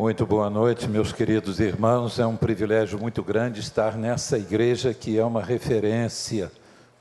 Muito 0.00 0.24
boa 0.24 0.48
noite, 0.48 0.88
meus 0.88 1.12
queridos 1.12 1.60
irmãos. 1.60 2.18
É 2.18 2.26
um 2.26 2.34
privilégio 2.34 2.98
muito 2.98 3.22
grande 3.22 3.60
estar 3.60 3.98
nessa 3.98 4.38
igreja 4.38 4.94
que 4.94 5.18
é 5.18 5.22
uma 5.22 5.42
referência 5.42 6.50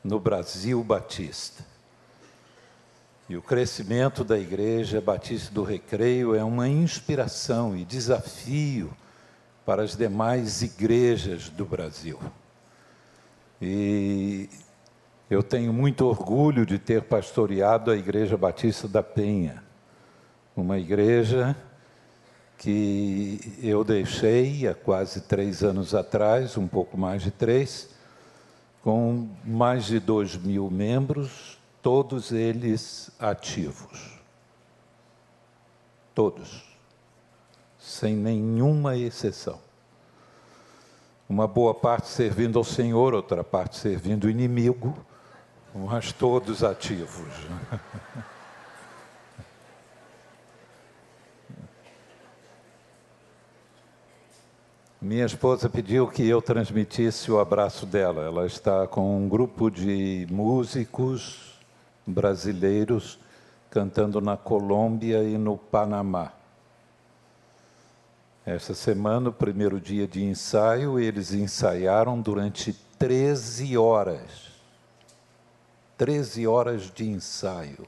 no 0.03 0.19
Brasil 0.19 0.83
Batista. 0.83 1.63
E 3.29 3.37
o 3.37 3.41
crescimento 3.41 4.21
da 4.21 4.37
Igreja 4.37 4.99
Batista 4.99 5.49
do 5.53 5.63
Recreio 5.63 6.35
é 6.35 6.43
uma 6.43 6.67
inspiração 6.67 7.73
e 7.73 7.85
desafio 7.85 8.91
para 9.65 9.81
as 9.81 9.95
demais 9.95 10.61
igrejas 10.61 11.47
do 11.47 11.63
Brasil. 11.63 12.19
E 13.61 14.49
eu 15.29 15.41
tenho 15.41 15.71
muito 15.71 16.05
orgulho 16.05 16.65
de 16.65 16.77
ter 16.77 17.03
pastoreado 17.03 17.91
a 17.91 17.95
Igreja 17.95 18.35
Batista 18.35 18.89
da 18.89 19.01
Penha, 19.01 19.63
uma 20.53 20.77
igreja 20.77 21.55
que 22.59 23.39
eu 23.63 23.85
deixei 23.85 24.67
há 24.67 24.75
quase 24.75 25.21
três 25.21 25.63
anos 25.63 25.95
atrás, 25.95 26.57
um 26.57 26.67
pouco 26.67 26.97
mais 26.97 27.23
de 27.23 27.31
três, 27.31 27.89
com 28.83 29.29
mais 29.45 29.85
de 29.85 29.97
dois 29.97 30.35
mil 30.35 30.69
membros, 30.69 31.57
todos 31.81 32.33
eles 32.33 33.11
ativos. 33.17 34.19
Todos, 36.13 36.65
sem 37.79 38.13
nenhuma 38.13 38.97
exceção. 38.97 39.61
Uma 41.29 41.47
boa 41.47 41.73
parte 41.73 42.09
servindo 42.09 42.59
ao 42.59 42.65
Senhor, 42.65 43.13
outra 43.13 43.41
parte 43.41 43.77
servindo 43.77 44.25
o 44.25 44.29
inimigo, 44.29 44.97
mas 45.73 46.11
todos 46.11 46.61
ativos. 46.61 47.33
Minha 55.01 55.25
esposa 55.25 55.69
pediu 55.69 56.09
que 56.09 56.27
eu 56.27 56.41
transmitisse 56.41 57.31
o 57.31 57.39
abraço 57.39 57.85
dela. 57.85 58.25
Ela 58.25 58.45
está 58.45 58.85
com 58.85 59.17
um 59.17 59.29
grupo 59.29 59.71
de 59.71 60.27
músicos 60.29 61.57
brasileiros 62.05 63.17
cantando 63.69 64.19
na 64.19 64.35
Colômbia 64.35 65.23
e 65.23 65.37
no 65.37 65.57
Panamá. 65.57 66.33
Esta 68.45 68.73
semana, 68.73 69.29
o 69.29 69.33
primeiro 69.33 69.79
dia 69.79 70.05
de 70.05 70.21
ensaio, 70.21 70.99
eles 70.99 71.33
ensaiaram 71.33 72.19
durante 72.19 72.73
13 72.97 73.77
horas. 73.77 74.51
13 75.97 76.45
horas 76.45 76.91
de 76.93 77.07
ensaio. 77.07 77.87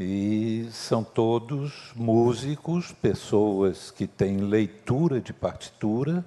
E 0.00 0.68
são 0.70 1.02
todos 1.02 1.92
músicos, 1.96 2.92
pessoas 2.92 3.90
que 3.90 4.06
têm 4.06 4.36
leitura 4.36 5.20
de 5.20 5.32
partitura, 5.32 6.24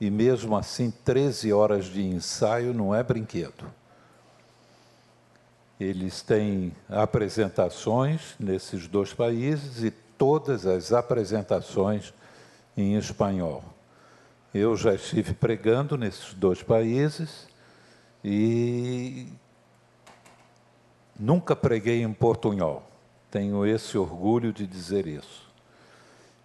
e 0.00 0.08
mesmo 0.08 0.56
assim, 0.56 0.90
13 1.04 1.52
horas 1.52 1.86
de 1.86 2.00
ensaio 2.00 2.72
não 2.72 2.94
é 2.94 3.02
brinquedo. 3.02 3.64
Eles 5.80 6.22
têm 6.22 6.72
apresentações 6.88 8.36
nesses 8.38 8.86
dois 8.86 9.12
países 9.12 9.82
e 9.82 9.90
todas 9.90 10.64
as 10.64 10.92
apresentações 10.92 12.14
em 12.76 12.94
espanhol. 12.94 13.64
Eu 14.54 14.76
já 14.76 14.94
estive 14.94 15.34
pregando 15.34 15.96
nesses 15.96 16.34
dois 16.34 16.62
países 16.62 17.48
e 18.22 19.26
nunca 21.18 21.56
preguei 21.56 22.02
em 22.02 22.12
portunhol. 22.12 22.91
Tenho 23.32 23.64
esse 23.64 23.96
orgulho 23.96 24.52
de 24.52 24.66
dizer 24.66 25.06
isso. 25.06 25.50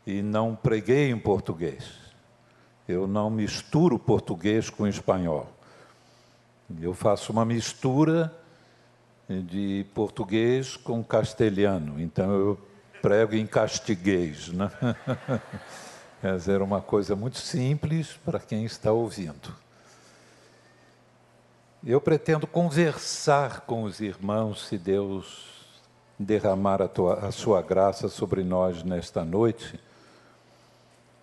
E 0.05 0.21
não 0.21 0.55
preguei 0.55 1.11
em 1.11 1.19
português. 1.19 1.83
Eu 2.87 3.05
não 3.05 3.29
misturo 3.29 3.99
português 3.99 4.69
com 4.69 4.87
espanhol. 4.87 5.51
Eu 6.79 6.93
faço 6.93 7.33
uma 7.33 7.43
mistura 7.43 8.33
de 9.27 9.85
português 9.93 10.77
com 10.77 11.03
castelhano. 11.03 11.99
Então 11.99 12.31
eu 12.31 12.57
prego 13.01 13.35
em 13.35 13.45
castiguês. 13.45 14.47
Né? 14.47 14.71
Quer 16.21 16.37
dizer, 16.37 16.61
uma 16.61 16.79
coisa 16.79 17.17
muito 17.17 17.37
simples 17.37 18.13
para 18.23 18.39
quem 18.39 18.63
está 18.63 18.93
ouvindo. 18.93 19.53
Eu 21.85 21.99
pretendo 21.99 22.47
conversar 22.47 23.61
com 23.61 23.83
os 23.83 23.99
irmãos, 23.99 24.67
se 24.67 24.77
Deus 24.77 25.56
derramar 26.17 26.81
a, 26.81 26.87
tua, 26.87 27.27
a 27.27 27.31
sua 27.31 27.61
graça 27.61 28.09
sobre 28.09 28.43
nós 28.43 28.83
nesta 28.83 29.23
noite, 29.23 29.79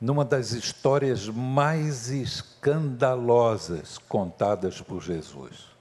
numa 0.00 0.24
das 0.24 0.52
histórias 0.52 1.28
mais 1.28 2.10
escandalosas 2.10 3.98
contadas 3.98 4.80
por 4.80 5.02
Jesus. 5.02 5.74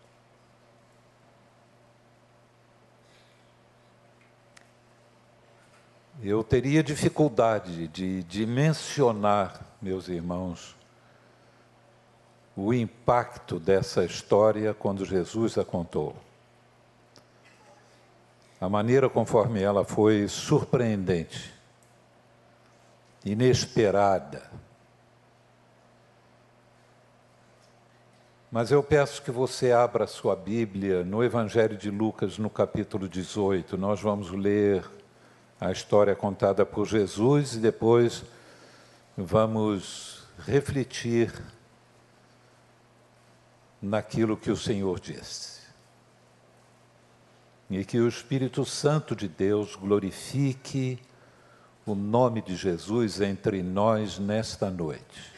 Eu 6.22 6.44
teria 6.44 6.82
dificuldade 6.82 7.88
de, 7.90 8.46
mencionar, 8.46 9.78
meus 9.82 10.08
irmãos, 10.08 10.76
o 12.56 12.74
impacto 12.74 13.60
dessa 13.60 14.06
história 14.06 14.74
quando 14.74 15.04
Jesus 15.04 15.58
a 15.58 15.66
contou 15.66 16.16
a 18.64 18.70
maneira 18.70 19.10
conforme 19.10 19.62
ela 19.62 19.84
foi 19.84 20.26
surpreendente, 20.30 21.54
inesperada. 23.26 24.50
Mas 28.50 28.72
eu 28.72 28.82
peço 28.82 29.22
que 29.22 29.32
você 29.32 29.74
abra 29.74 30.08
sua 30.08 30.34
Bíblia 30.34 31.04
no 31.04 31.22
Evangelho 31.22 31.76
de 31.78 31.92
Lucas, 31.92 32.38
no 32.38 32.50
capítulo 32.50 33.10
18. 33.10 33.78
Nós 33.78 34.00
vamos 34.00 34.32
ler 34.32 34.90
a 35.60 35.70
história 35.70 36.16
contada 36.16 36.66
por 36.66 36.88
Jesus 36.88 37.56
e 37.56 37.60
depois 37.60 38.24
vamos 39.18 40.26
refletir 40.48 41.34
naquilo 43.82 44.38
que 44.38 44.50
o 44.50 44.56
Senhor 44.56 45.02
disse 45.02 45.63
e 47.70 47.84
que 47.86 48.00
o 48.00 48.08
Espírito 48.08 48.66
Santo 48.66 49.16
de 49.16 49.28
Deus 49.28 49.76
glorifique 49.76 51.00
o 51.86 51.96
nome 51.96 52.42
de 52.42 52.56
Jesus 52.56 53.20
entre 53.20 53.62
nós 53.62 54.20
nesta 54.20 54.70
noite. 54.70 55.34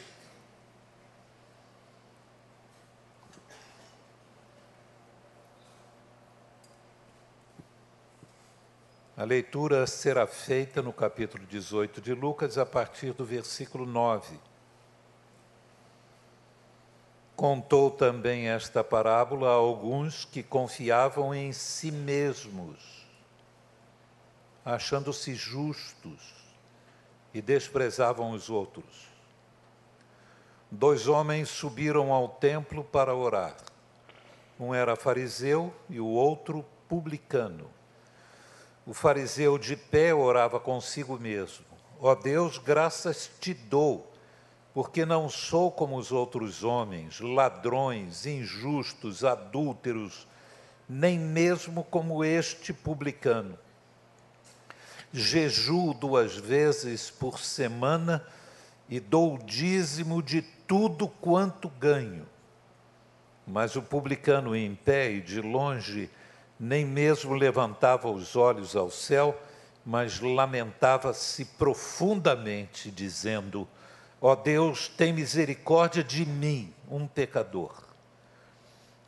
A 9.16 9.24
leitura 9.24 9.86
será 9.86 10.26
feita 10.26 10.82
no 10.82 10.92
capítulo 10.92 11.46
18 11.46 12.02
de 12.02 12.12
Lucas, 12.12 12.58
a 12.58 12.66
partir 12.66 13.14
do 13.14 13.24
versículo 13.24 13.86
9. 13.86 14.38
Contou 17.36 17.90
também 17.90 18.48
esta 18.48 18.82
parábola 18.82 19.50
a 19.50 19.52
alguns 19.52 20.24
que 20.24 20.42
confiavam 20.42 21.34
em 21.34 21.52
si 21.52 21.90
mesmos, 21.92 23.06
achando-se 24.64 25.34
justos 25.34 26.34
e 27.34 27.42
desprezavam 27.42 28.30
os 28.30 28.48
outros. 28.48 29.06
Dois 30.70 31.08
homens 31.08 31.50
subiram 31.50 32.10
ao 32.10 32.26
templo 32.26 32.82
para 32.82 33.14
orar. 33.14 33.54
Um 34.58 34.74
era 34.74 34.96
fariseu 34.96 35.74
e 35.90 36.00
o 36.00 36.06
outro 36.06 36.64
publicano. 36.88 37.68
O 38.86 38.94
fariseu 38.94 39.58
de 39.58 39.76
pé 39.76 40.14
orava 40.14 40.58
consigo 40.58 41.18
mesmo: 41.18 41.66
Ó 42.00 42.12
oh 42.12 42.16
Deus, 42.16 42.56
graças 42.56 43.30
te 43.38 43.52
dou 43.52 44.15
porque 44.76 45.06
não 45.06 45.26
sou 45.26 45.72
como 45.72 45.96
os 45.96 46.12
outros 46.12 46.62
homens, 46.62 47.18
ladrões, 47.18 48.26
injustos, 48.26 49.24
adúlteros, 49.24 50.26
nem 50.86 51.18
mesmo 51.18 51.82
como 51.82 52.22
este 52.22 52.74
publicano. 52.74 53.58
Jejuo 55.10 55.94
duas 55.94 56.36
vezes 56.36 57.10
por 57.10 57.40
semana 57.40 58.22
e 58.86 59.00
dou 59.00 59.36
o 59.36 59.38
dízimo 59.38 60.22
de 60.22 60.42
tudo 60.42 61.08
quanto 61.08 61.70
ganho. 61.70 62.26
Mas 63.46 63.76
o 63.76 63.82
publicano 63.82 64.54
em 64.54 64.74
pé 64.74 65.10
e 65.10 65.22
de 65.22 65.40
longe 65.40 66.10
nem 66.60 66.84
mesmo 66.84 67.32
levantava 67.32 68.10
os 68.10 68.36
olhos 68.36 68.76
ao 68.76 68.90
céu, 68.90 69.40
mas 69.86 70.20
lamentava-se 70.20 71.46
profundamente, 71.46 72.90
dizendo: 72.90 73.66
Ó 74.20 74.34
Deus, 74.34 74.88
tem 74.88 75.12
misericórdia 75.12 76.02
de 76.02 76.24
mim, 76.24 76.72
um 76.88 77.06
pecador. 77.06 77.84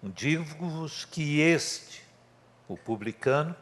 Digo-vos 0.02 1.04
que 1.04 1.40
este, 1.40 2.04
o 2.68 2.76
publicano, 2.76 3.56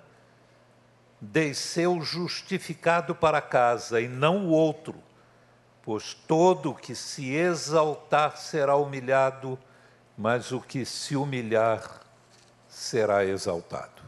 desceu 1.21 2.01
justificado 2.03 3.15
para 3.15 3.41
casa 3.41 4.01
e 4.01 4.09
não 4.09 4.47
o 4.47 4.51
outro, 4.51 4.95
pois 5.83 6.15
todo 6.15 6.75
que 6.75 6.95
se 6.95 7.33
exaltar 7.33 8.37
será 8.37 8.77
humilhado, 8.77 9.59
mas 10.19 10.53
o 10.53 10.61
que 10.61 10.85
se 10.85 11.17
humilhar 11.17 12.01
será 12.69 13.25
exaltado. 13.25 14.03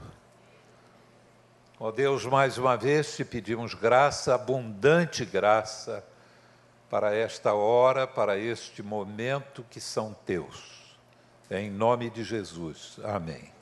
Ó 1.81 1.93
Deus, 1.93 2.26
mais 2.26 2.58
uma 2.58 2.76
vez 2.76 3.17
te 3.17 3.25
pedimos 3.25 3.73
graça, 3.73 4.35
abundante 4.35 5.25
graça, 5.25 6.05
para 6.90 7.14
esta 7.14 7.52
hora, 7.55 8.06
para 8.06 8.38
este 8.38 8.82
momento 8.82 9.64
que 9.70 9.81
são 9.81 10.14
teus. 10.25 10.96
Em 11.50 11.70
nome 11.70 12.11
de 12.11 12.25
Jesus. 12.25 12.99
Amém. 13.05 13.52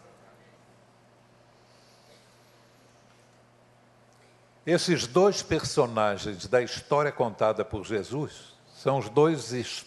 Esses 4.65 5.07
dois 5.07 5.43
personagens 5.43 6.47
da 6.47 6.61
história 6.61 7.13
contada 7.13 7.65
por 7.65 7.85
Jesus 7.85 8.57
são 8.75 8.99
os 8.99 9.09
dois, 9.09 9.87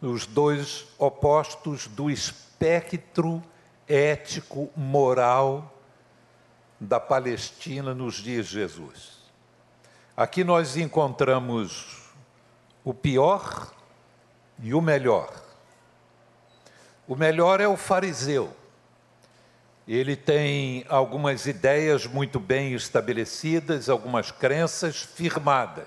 os 0.00 0.26
dois 0.26 0.86
opostos 0.98 1.86
do 1.86 2.10
espectro 2.10 3.42
ético, 3.88 4.70
moral 4.76 5.74
da 6.78 7.00
Palestina 7.00 7.94
nos 7.94 8.16
dias 8.16 8.46
de 8.46 8.54
Jesus. 8.54 9.22
Aqui 10.14 10.44
nós 10.44 10.76
encontramos 10.76 12.01
o 12.84 12.92
pior 12.92 13.72
e 14.62 14.74
o 14.74 14.80
melhor. 14.80 15.32
O 17.06 17.16
melhor 17.16 17.60
é 17.60 17.68
o 17.68 17.76
fariseu 17.76 18.54
ele 19.86 20.14
tem 20.14 20.84
algumas 20.88 21.46
ideias 21.46 22.06
muito 22.06 22.38
bem 22.38 22.72
estabelecidas, 22.72 23.88
algumas 23.88 24.30
crenças 24.30 24.96
firmadas. 24.96 25.86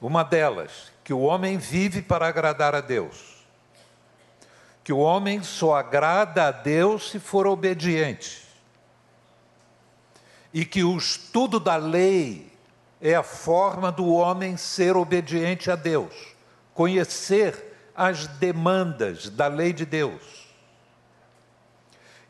Uma 0.00 0.22
delas, 0.22 0.92
que 1.02 1.12
o 1.12 1.20
homem 1.20 1.58
vive 1.58 2.00
para 2.00 2.28
agradar 2.28 2.74
a 2.74 2.80
Deus. 2.80 3.44
Que 4.84 4.92
o 4.92 4.98
homem 4.98 5.42
só 5.42 5.74
agrada 5.74 6.46
a 6.46 6.50
Deus 6.52 7.10
se 7.10 7.18
for 7.18 7.46
obediente. 7.46 8.46
E 10.54 10.64
que 10.64 10.84
o 10.84 10.96
estudo 10.96 11.58
da 11.58 11.76
lei 11.76 12.49
é 13.00 13.14
a 13.14 13.22
forma 13.22 13.90
do 13.90 14.12
homem 14.12 14.56
ser 14.56 14.96
obediente 14.96 15.70
a 15.70 15.76
Deus, 15.76 16.14
conhecer 16.74 17.90
as 17.96 18.26
demandas 18.26 19.28
da 19.28 19.46
lei 19.46 19.72
de 19.72 19.84
Deus 19.84 20.50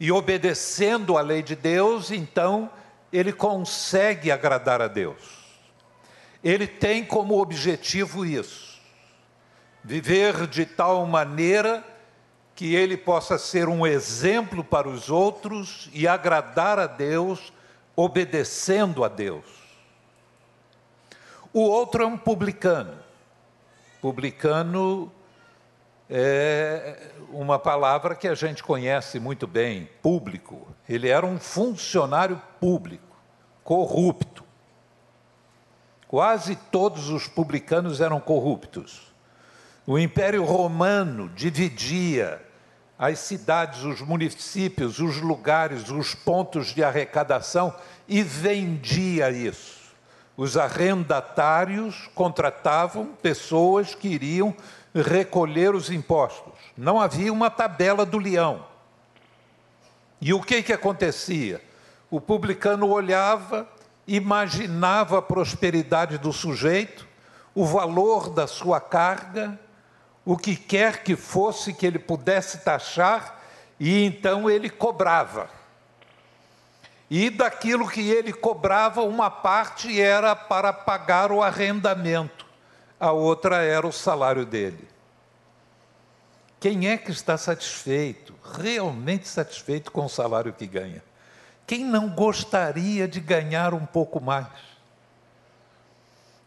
e 0.01 0.11
obedecendo 0.11 1.19
à 1.19 1.21
lei 1.21 1.43
de 1.43 1.55
Deus, 1.55 2.11
então 2.11 2.71
ele 3.13 3.33
consegue 3.33 4.31
agradar 4.31 4.81
a 4.81 4.89
Deus. 4.89 5.39
Ele 6.43 6.67
tem 6.67 7.05
como 7.05 7.39
objetivo 7.39 8.25
isso: 8.25 8.81
viver 9.85 10.47
de 10.47 10.65
tal 10.65 11.05
maneira 11.07 11.85
que 12.55 12.75
ele 12.75 12.97
possa 12.97 13.39
ser 13.39 13.69
um 13.69 13.87
exemplo 13.87 14.65
para 14.65 14.89
os 14.89 15.11
outros 15.11 15.91
e 15.93 16.09
agradar 16.09 16.79
a 16.79 16.87
Deus, 16.87 17.53
obedecendo 17.95 19.05
a 19.05 19.09
Deus. 19.09 19.60
O 21.53 21.63
outro 21.63 22.05
é 22.05 22.07
um 22.07 22.17
publicano. 22.17 22.95
Publicano 24.01 25.11
é 26.09 27.11
uma 27.33 27.59
palavra 27.59 28.15
que 28.15 28.29
a 28.29 28.35
gente 28.35 28.63
conhece 28.63 29.19
muito 29.19 29.47
bem, 29.47 29.89
público. 30.01 30.69
Ele 30.89 31.09
era 31.09 31.27
um 31.27 31.39
funcionário 31.39 32.41
público, 32.61 33.17
corrupto. 33.65 34.45
Quase 36.07 36.57
todos 36.57 37.09
os 37.09 37.27
publicanos 37.27 38.01
eram 38.01 38.21
corruptos. 38.21 39.13
O 39.87 39.99
Império 39.99 40.45
Romano 40.45 41.29
dividia 41.31 42.41
as 42.99 43.19
cidades, 43.19 43.83
os 43.83 44.01
municípios, 44.01 45.01
os 45.01 45.17
lugares, 45.17 45.89
os 45.91 46.15
pontos 46.15 46.69
de 46.69 46.85
arrecadação 46.85 47.75
e 48.07 48.23
vendia 48.23 49.31
isso. 49.31 49.80
Os 50.41 50.57
arrendatários 50.57 52.09
contratavam 52.15 53.09
pessoas 53.21 53.95
que 53.95 54.09
iriam 54.09 54.57
recolher 54.95 55.75
os 55.75 55.91
impostos. 55.91 56.55
Não 56.75 56.99
havia 56.99 57.31
uma 57.31 57.51
tabela 57.51 58.07
do 58.07 58.17
leão. 58.17 58.65
E 60.19 60.33
o 60.33 60.41
que, 60.41 60.63
que 60.63 60.73
acontecia? 60.73 61.63
O 62.11 62.23
publicano 62.23 62.89
olhava, 62.89 63.69
imaginava 64.09 65.19
a 65.19 65.23
prosperidade 65.23 66.17
do 66.17 66.33
sujeito, 66.33 67.07
o 67.55 67.67
valor 67.67 68.31
da 68.31 68.47
sua 68.47 68.81
carga, 68.81 69.61
o 70.25 70.39
que 70.39 70.57
quer 70.57 71.03
que 71.03 71.17
fosse 71.17 71.75
que 71.75 71.85
ele 71.85 71.99
pudesse 71.99 72.61
taxar, 72.65 73.39
e 73.79 74.05
então 74.07 74.49
ele 74.49 74.71
cobrava. 74.71 75.51
E 77.11 77.29
daquilo 77.29 77.89
que 77.89 78.09
ele 78.09 78.33
cobrava, 78.33 79.03
uma 79.03 79.29
parte 79.29 80.01
era 80.01 80.37
para 80.37 80.73
pagar 80.73 81.33
o 81.33 81.43
arrendamento 81.43 82.41
a 83.01 83.13
outra 83.13 83.63
era 83.63 83.87
o 83.87 83.93
salário 83.93 84.45
dele. 84.45 84.87
Quem 86.61 86.87
é 86.87 86.99
que 86.99 87.11
está 87.11 87.39
satisfeito, 87.39 88.35
realmente 88.53 89.27
satisfeito 89.27 89.91
com 89.91 90.05
o 90.05 90.09
salário 90.11 90.53
que 90.53 90.67
ganha? 90.67 91.03
Quem 91.67 91.83
não 91.83 92.11
gostaria 92.11 93.09
de 93.09 93.19
ganhar 93.19 93.73
um 93.73 93.87
pouco 93.87 94.21
mais? 94.21 94.49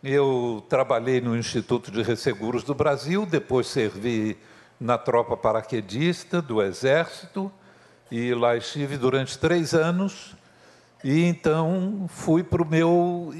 Eu 0.04 0.63
trabalhei 0.69 1.19
no 1.19 1.36
Instituto 1.36 1.89
de 1.89 2.04
Resseguros 2.04 2.63
do 2.63 2.75
Brasil, 2.75 3.25
depois 3.25 3.65
servi 3.65 4.38
na 4.80 4.98
tropa 4.98 5.36
paraquedista 5.36 6.39
do 6.42 6.62
Exército, 6.62 7.51
e 8.12 8.31
lá 8.36 8.56
estive 8.56 8.95
durante 8.95 9.39
três 9.39 9.74
anos, 9.74 10.36
e 11.04 11.24
então 11.24 12.06
fui 12.08 12.44
para 12.44 12.62
o 12.62 12.66
meu 12.66 13.34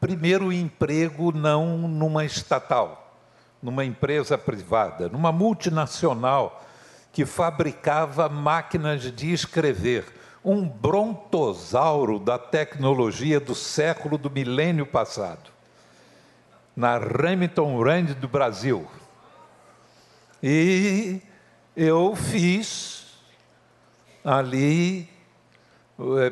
primeiro 0.00 0.52
emprego 0.52 1.32
não 1.32 1.78
numa 1.88 2.24
estatal, 2.24 3.18
numa 3.62 3.84
empresa 3.84 4.36
privada, 4.36 5.08
numa 5.08 5.30
multinacional 5.30 6.62
que 7.12 7.24
fabricava 7.24 8.28
máquinas 8.28 9.02
de 9.02 9.32
escrever, 9.32 10.04
um 10.44 10.68
brontosauro 10.68 12.18
da 12.18 12.36
tecnologia 12.36 13.38
do 13.38 13.54
século 13.54 14.18
do 14.18 14.28
milênio 14.28 14.84
passado, 14.84 15.50
na 16.76 16.98
Remington 16.98 17.80
Rand 17.80 18.06
do 18.20 18.28
Brasil. 18.28 18.86
E 20.42 21.22
eu 21.76 22.14
fiz 22.14 23.06
ali, 24.24 25.08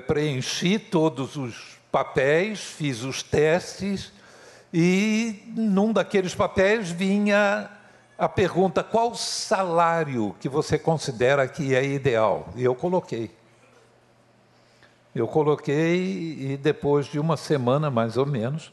preenchi 0.07 0.79
todos 0.79 1.37
os 1.37 1.79
papéis, 1.91 2.61
fiz 2.61 3.03
os 3.03 3.23
testes 3.23 4.13
e 4.73 5.43
num 5.55 5.93
daqueles 5.93 6.35
papéis 6.35 6.91
vinha 6.91 7.71
a 8.19 8.29
pergunta: 8.29 8.83
qual 8.83 9.15
salário 9.15 10.35
que 10.41 10.49
você 10.49 10.79
considera 10.79 11.47
que 11.47 11.75
é 11.75 11.85
ideal? 11.85 12.49
E 12.57 12.65
eu 12.65 12.75
coloquei. 12.75 13.31
Eu 15.15 15.29
coloquei 15.29 16.53
e 16.53 16.57
depois 16.57 17.07
de 17.07 17.19
uma 17.19 17.37
semana 17.37 17.91
mais 17.91 18.17
ou 18.17 18.25
menos, 18.25 18.73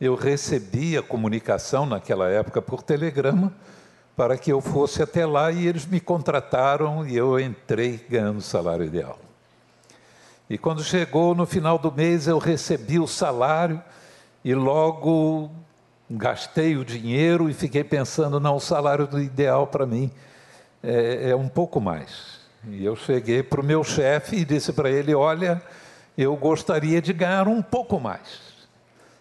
eu 0.00 0.14
recebi 0.14 0.96
a 0.96 1.02
comunicação 1.02 1.84
naquela 1.84 2.28
época 2.28 2.62
por 2.62 2.82
telegrama 2.82 3.52
para 4.16 4.38
que 4.38 4.52
eu 4.52 4.60
fosse 4.60 5.02
até 5.02 5.26
lá 5.26 5.50
e 5.50 5.66
eles 5.66 5.84
me 5.84 5.98
contrataram 5.98 7.04
e 7.04 7.16
eu 7.16 7.40
entrei 7.40 8.06
ganhando 8.08 8.38
o 8.38 8.42
salário 8.42 8.84
ideal. 8.84 9.23
E 10.54 10.58
quando 10.58 10.84
chegou 10.84 11.34
no 11.34 11.46
final 11.46 11.76
do 11.80 11.90
mês, 11.90 12.28
eu 12.28 12.38
recebi 12.38 13.00
o 13.00 13.08
salário 13.08 13.82
e 14.44 14.54
logo 14.54 15.50
gastei 16.08 16.76
o 16.76 16.84
dinheiro 16.84 17.50
e 17.50 17.52
fiquei 17.52 17.82
pensando: 17.82 18.38
não, 18.38 18.54
o 18.54 18.60
salário 18.60 19.08
ideal 19.18 19.66
para 19.66 19.84
mim 19.84 20.12
é, 20.80 21.30
é 21.30 21.34
um 21.34 21.48
pouco 21.48 21.80
mais. 21.80 22.38
E 22.68 22.84
eu 22.84 22.94
cheguei 22.94 23.42
para 23.42 23.60
o 23.60 23.64
meu 23.64 23.82
chefe 23.82 24.36
e 24.36 24.44
disse 24.44 24.72
para 24.72 24.88
ele: 24.88 25.12
olha, 25.12 25.60
eu 26.16 26.36
gostaria 26.36 27.02
de 27.02 27.12
ganhar 27.12 27.48
um 27.48 27.60
pouco 27.60 27.98
mais. 27.98 28.54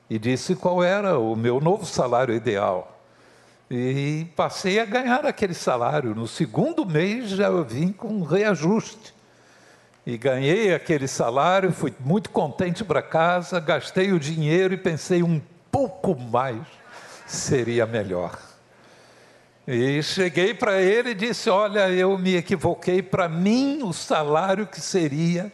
E 0.07 0.19
disse 0.19 0.55
qual 0.55 0.83
era 0.83 1.17
o 1.17 1.35
meu 1.35 1.59
novo 1.59 1.83
salário 1.83 2.35
ideal. 2.35 3.01
E 3.71 4.27
passei 4.35 4.79
a 4.79 4.85
ganhar 4.85 5.25
aquele 5.25 5.55
salário. 5.55 6.13
No 6.13 6.27
segundo 6.27 6.85
mês 6.85 7.29
já 7.29 7.49
vim 7.63 7.91
com 7.91 8.21
reajuste 8.21 9.15
e 10.05 10.17
ganhei 10.17 10.73
aquele 10.73 11.07
salário, 11.07 11.71
fui 11.71 11.93
muito 11.99 12.29
contente 12.29 12.83
para 12.83 13.01
casa, 13.01 13.59
gastei 13.59 14.11
o 14.11 14.19
dinheiro 14.19 14.73
e 14.73 14.77
pensei 14.77 15.23
um 15.23 15.41
pouco 15.71 16.15
mais 16.15 16.61
seria 17.25 17.85
melhor. 17.85 18.37
E 19.65 20.03
cheguei 20.03 20.53
para 20.53 20.81
ele 20.81 21.11
e 21.11 21.15
disse: 21.15 21.49
Olha, 21.49 21.89
eu 21.89 22.17
me 22.17 22.35
equivoquei, 22.35 23.01
para 23.01 23.29
mim 23.29 23.81
o 23.81 23.93
salário 23.93 24.67
que 24.67 24.81
seria 24.81 25.51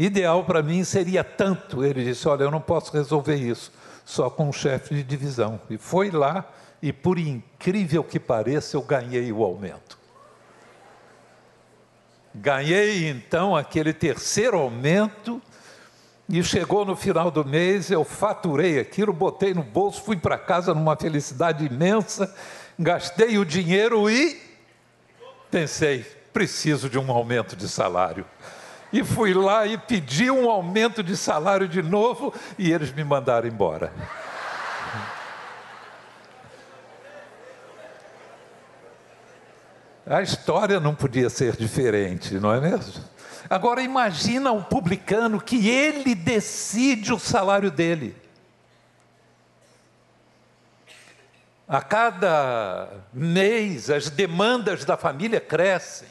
Ideal 0.00 0.44
para 0.44 0.62
mim 0.62 0.82
seria 0.82 1.22
tanto. 1.22 1.84
Ele 1.84 2.02
disse: 2.02 2.26
Olha, 2.26 2.44
eu 2.44 2.50
não 2.50 2.60
posso 2.60 2.90
resolver 2.90 3.34
isso 3.34 3.70
só 4.02 4.30
com 4.30 4.48
um 4.48 4.52
chefe 4.52 4.94
de 4.94 5.02
divisão. 5.02 5.60
E 5.68 5.76
foi 5.76 6.10
lá, 6.10 6.50
e 6.80 6.90
por 6.90 7.18
incrível 7.18 8.02
que 8.02 8.18
pareça, 8.18 8.78
eu 8.78 8.82
ganhei 8.82 9.30
o 9.30 9.44
aumento. 9.44 9.98
Ganhei 12.34 13.08
então 13.08 13.56
aquele 13.56 13.92
terceiro 13.92 14.56
aumento 14.56 15.42
e 16.28 16.44
chegou 16.44 16.84
no 16.84 16.94
final 16.94 17.28
do 17.28 17.44
mês, 17.44 17.90
eu 17.90 18.04
faturei 18.04 18.78
aquilo, 18.78 19.12
botei 19.12 19.52
no 19.52 19.64
bolso, 19.64 20.00
fui 20.02 20.16
para 20.16 20.38
casa 20.38 20.72
numa 20.72 20.96
felicidade 20.96 21.66
imensa, 21.66 22.32
gastei 22.78 23.36
o 23.36 23.44
dinheiro 23.44 24.08
e 24.08 24.40
pensei, 25.50 26.06
preciso 26.32 26.88
de 26.88 26.96
um 26.96 27.10
aumento 27.10 27.56
de 27.56 27.68
salário. 27.68 28.24
E 28.92 29.02
fui 29.02 29.34
lá 29.34 29.66
e 29.66 29.76
pedi 29.76 30.30
um 30.30 30.48
aumento 30.48 31.02
de 31.02 31.16
salário 31.16 31.66
de 31.66 31.82
novo 31.82 32.32
e 32.56 32.72
eles 32.72 32.92
me 32.92 33.02
mandaram 33.02 33.48
embora. 33.48 33.92
A 40.10 40.22
história 40.22 40.80
não 40.80 40.92
podia 40.92 41.30
ser 41.30 41.54
diferente, 41.54 42.34
não 42.34 42.52
é 42.52 42.60
mesmo? 42.60 43.04
Agora 43.48 43.80
imagina 43.80 44.50
o 44.50 44.60
publicano 44.60 45.40
que 45.40 45.68
ele 45.68 46.16
decide 46.16 47.12
o 47.12 47.18
salário 47.18 47.70
dele. 47.70 48.16
A 51.68 51.80
cada 51.80 52.88
mês 53.12 53.88
as 53.88 54.10
demandas 54.10 54.84
da 54.84 54.96
família 54.96 55.40
crescem. 55.40 56.08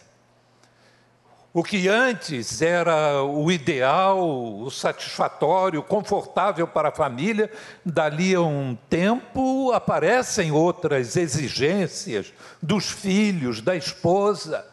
O 1.52 1.64
que 1.64 1.88
antes 1.88 2.62
era 2.62 3.24
o 3.24 3.52
ideal, 3.52 4.20
o 4.60 4.70
satisfatório, 4.70 5.82
confortável 5.82 6.68
para 6.68 6.90
a 6.90 6.92
família, 6.92 7.52
dali 7.84 8.36
a 8.36 8.42
um 8.42 8.78
tempo 8.88 9.72
aparecem 9.72 10.52
outras 10.52 11.18
exigências 11.18 12.32
dos 12.62 12.92
filhos, 12.92 13.62
da 13.62 13.76
esposa. 13.76 14.66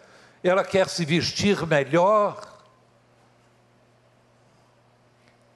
Ela 0.44 0.62
quer 0.62 0.88
se 0.88 1.04
vestir 1.04 1.66
melhor, 1.66 2.56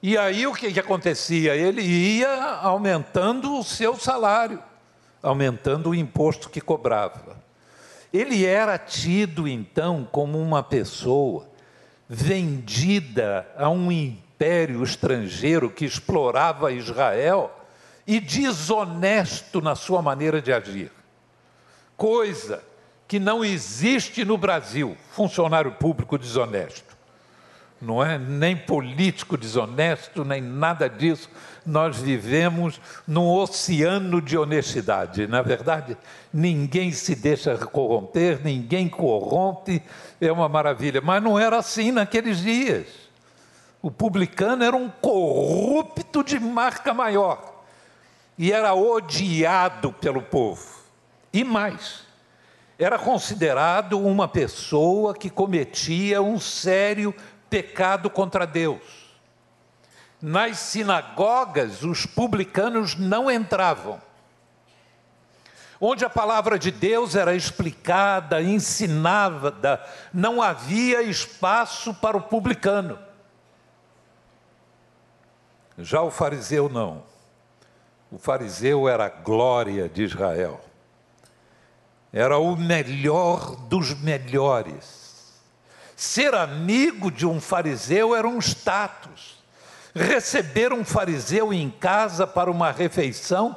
e 0.01 0.17
aí 0.17 0.47
o 0.47 0.53
que, 0.53 0.73
que 0.73 0.79
acontecia? 0.79 1.55
Ele 1.55 1.81
ia 1.81 2.55
aumentando 2.55 3.55
o 3.59 3.63
seu 3.63 3.95
salário, 3.95 4.61
aumentando 5.21 5.91
o 5.91 5.95
imposto 5.95 6.49
que 6.49 6.59
cobrava. 6.59 7.40
Ele 8.13 8.45
era 8.45 8.77
tido 8.77 9.47
então 9.47 10.07
como 10.11 10.37
uma 10.37 10.61
pessoa 10.61 11.49
vendida 12.07 13.47
a 13.57 13.69
um 13.69 13.91
império 13.91 14.83
estrangeiro 14.83 15.69
que 15.69 15.85
explorava 15.85 16.71
Israel 16.71 17.49
e 18.05 18.19
desonesto 18.19 19.61
na 19.61 19.75
sua 19.75 20.01
maneira 20.01 20.41
de 20.41 20.51
agir. 20.51 20.91
Coisa 21.95 22.63
que 23.07 23.19
não 23.19 23.45
existe 23.45 24.25
no 24.25 24.37
Brasil, 24.37 24.97
funcionário 25.11 25.71
público 25.73 26.17
desonesto 26.17 26.90
não 27.81 28.03
é 28.03 28.17
nem 28.17 28.55
político 28.55 29.35
desonesto, 29.35 30.23
nem 30.23 30.39
nada 30.39 30.87
disso. 30.87 31.29
Nós 31.65 31.97
vivemos 31.97 32.79
num 33.07 33.27
oceano 33.27 34.21
de 34.21 34.37
honestidade. 34.37 35.25
Na 35.25 35.41
verdade, 35.41 35.97
ninguém 36.31 36.91
se 36.91 37.15
deixa 37.15 37.57
corromper, 37.57 38.39
ninguém 38.43 38.87
corrompe, 38.87 39.81
é 40.19 40.31
uma 40.31 40.47
maravilha. 40.47 41.01
Mas 41.01 41.23
não 41.23 41.39
era 41.39 41.57
assim 41.57 41.91
naqueles 41.91 42.37
dias. 42.37 42.85
O 43.81 43.89
publicano 43.89 44.63
era 44.63 44.75
um 44.75 44.89
corrupto 44.89 46.23
de 46.23 46.39
marca 46.39 46.93
maior 46.93 47.63
e 48.37 48.51
era 48.51 48.75
odiado 48.75 49.91
pelo 49.93 50.21
povo. 50.21 50.81
E 51.33 51.43
mais, 51.43 52.03
era 52.77 52.97
considerado 52.97 53.99
uma 53.99 54.27
pessoa 54.27 55.13
que 55.13 55.29
cometia 55.29 56.21
um 56.21 56.39
sério 56.39 57.13
pecado 57.51 58.09
contra 58.09 58.47
Deus. 58.47 58.81
Nas 60.21 60.57
sinagogas, 60.57 61.83
os 61.83 62.05
publicanos 62.05 62.95
não 62.95 63.29
entravam. 63.29 64.01
Onde 65.79 66.05
a 66.05 66.09
palavra 66.09 66.57
de 66.57 66.71
Deus 66.71 67.15
era 67.15 67.35
explicada, 67.35 68.41
ensinada, 68.41 69.83
não 70.13 70.41
havia 70.41 71.01
espaço 71.01 71.93
para 71.95 72.15
o 72.15 72.21
publicano. 72.21 72.97
Já 75.77 76.01
o 76.01 76.11
fariseu 76.11 76.69
não. 76.69 77.03
O 78.11 78.17
fariseu 78.17 78.87
era 78.87 79.07
a 79.07 79.09
glória 79.09 79.89
de 79.89 80.03
Israel. 80.03 80.61
Era 82.13 82.37
o 82.37 82.55
melhor 82.55 83.55
dos 83.55 83.99
melhores 83.99 85.00
Ser 86.01 86.33
amigo 86.33 87.11
de 87.11 87.27
um 87.27 87.39
fariseu 87.39 88.15
era 88.15 88.27
um 88.27 88.39
status. 88.39 89.37
Receber 89.93 90.73
um 90.73 90.83
fariseu 90.83 91.53
em 91.53 91.69
casa 91.69 92.25
para 92.25 92.49
uma 92.49 92.71
refeição 92.71 93.55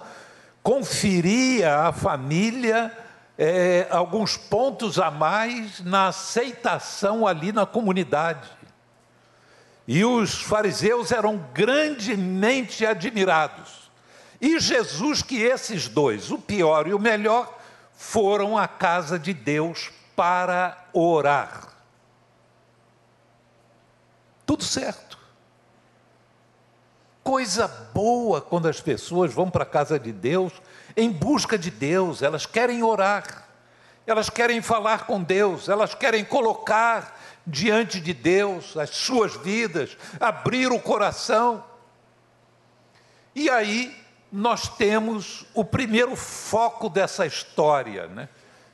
conferia 0.62 1.86
à 1.86 1.90
família 1.90 2.94
é, 3.38 3.86
alguns 3.90 4.36
pontos 4.36 4.98
a 4.98 5.10
mais 5.10 5.80
na 5.80 6.08
aceitação 6.08 7.26
ali 7.26 7.50
na 7.50 7.64
comunidade. 7.64 8.46
E 9.88 10.04
os 10.04 10.34
fariseus 10.34 11.12
eram 11.12 11.42
grandemente 11.54 12.84
admirados. 12.84 13.90
E 14.38 14.60
Jesus, 14.60 15.22
que 15.22 15.40
esses 15.40 15.88
dois, 15.88 16.30
o 16.30 16.36
pior 16.36 16.86
e 16.86 16.92
o 16.92 16.98
melhor, 16.98 17.58
foram 17.96 18.58
à 18.58 18.68
casa 18.68 19.18
de 19.18 19.32
Deus 19.32 19.90
para 20.14 20.88
orar. 20.92 21.73
Tudo 24.46 24.64
certo. 24.64 25.18
Coisa 27.22 27.66
boa 27.94 28.40
quando 28.40 28.68
as 28.68 28.80
pessoas 28.80 29.32
vão 29.32 29.50
para 29.50 29.62
a 29.62 29.66
casa 29.66 29.98
de 29.98 30.12
Deus 30.12 30.52
em 30.96 31.10
busca 31.10 31.58
de 31.58 31.70
Deus, 31.70 32.22
elas 32.22 32.46
querem 32.46 32.82
orar, 32.82 33.48
elas 34.06 34.28
querem 34.28 34.60
falar 34.60 35.06
com 35.06 35.22
Deus, 35.22 35.68
elas 35.68 35.94
querem 35.94 36.24
colocar 36.24 37.18
diante 37.46 38.00
de 38.00 38.12
Deus 38.12 38.76
as 38.76 38.90
suas 38.90 39.34
vidas, 39.36 39.96
abrir 40.20 40.70
o 40.70 40.80
coração. 40.80 41.64
E 43.34 43.50
aí 43.50 43.96
nós 44.30 44.68
temos 44.68 45.46
o 45.54 45.64
primeiro 45.64 46.14
foco 46.16 46.88
dessa 46.88 47.26
história, 47.26 48.06
né, 48.08 48.28